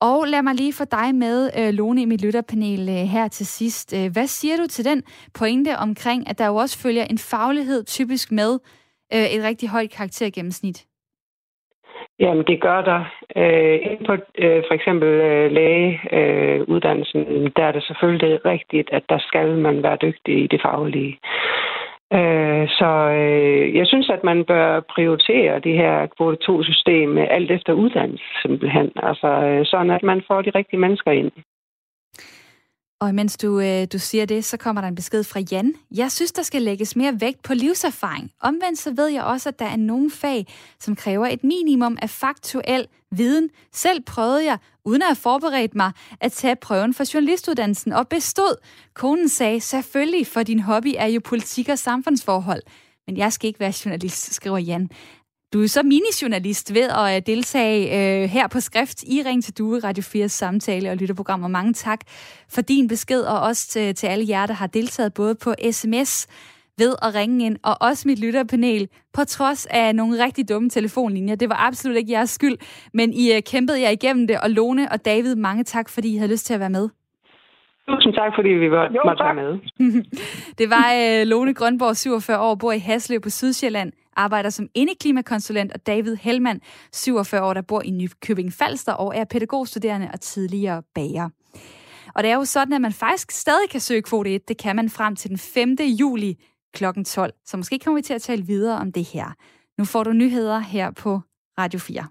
[0.00, 3.46] Og lad mig lige få dig med, øh, Lone, i mit lytterpanel øh, her til
[3.46, 3.92] sidst.
[3.92, 5.02] Øh, hvad siger du til den
[5.34, 8.58] pointe omkring, at der jo også følger en faglighed typisk med
[9.12, 10.86] et rigtig højt karaktergennemsnit?
[12.20, 13.00] Jamen, det gør der.
[13.36, 19.02] Øh, inden på øh, for eksempel øh, lægeuddannelsen, øh, der er det selvfølgelig rigtigt, at
[19.08, 21.18] der skal man være dygtig i det faglige.
[22.12, 22.90] Øh, så
[23.20, 28.92] øh, jeg synes, at man bør prioritere det her kvote 2-system alt efter uddannelse simpelthen.
[28.96, 31.32] Altså øh, sådan, at man får de rigtige mennesker ind.
[33.00, 35.74] Og mens du, øh, du siger det, så kommer der en besked fra Jan.
[35.90, 38.30] Jeg synes, der skal lægges mere vægt på livserfaring.
[38.40, 40.46] Omvendt så ved jeg også, at der er nogle fag,
[40.80, 43.50] som kræver et minimum af faktuel viden.
[43.72, 48.56] Selv prøvede jeg, uden at have forberedt mig, at tage prøven for journalistuddannelsen og bestod.
[48.94, 52.62] Konen sagde, selvfølgelig, for din hobby er jo politik og samfundsforhold.
[53.06, 54.90] Men jeg skal ikke være journalist, skriver Jan.
[55.52, 59.58] Du er så minijournalist ved at øh, deltage øh, her på skrift i Ring til
[59.58, 61.42] Due, Radio 4's samtale og lytterprogram.
[61.42, 62.00] Og mange tak
[62.54, 66.26] for din besked, og også til, til alle jer, der har deltaget både på sms,
[66.78, 71.34] ved at ringe ind, og også mit lytterpanel, på trods af nogle rigtig dumme telefonlinjer.
[71.34, 72.56] Det var absolut ikke jeres skyld,
[72.94, 76.16] men I øh, kæmpede jer igennem det, og Lone og David, mange tak, fordi I
[76.16, 76.88] havde lyst til at være med.
[77.88, 79.52] Tusind tak, fordi vi var, jo, måtte være med.
[80.58, 85.72] det var uh, Lone Grønborg, 47 år, bor i Haslev på Sydsjælland, arbejder som indeklimakonsulent,
[85.72, 86.60] og David Helmand,
[86.92, 91.28] 47 år, der bor i Nykøbing Falster og er pædagogstuderende og tidligere bager.
[92.14, 94.48] Og det er jo sådan, at man faktisk stadig kan søge kvote 1.
[94.48, 95.76] Det kan man frem til den 5.
[95.80, 96.38] juli
[96.74, 96.84] kl.
[97.06, 97.32] 12.
[97.46, 99.34] Så måske kommer vi til at tale videre om det her.
[99.78, 101.20] Nu får du nyheder her på
[101.58, 102.06] Radio 4.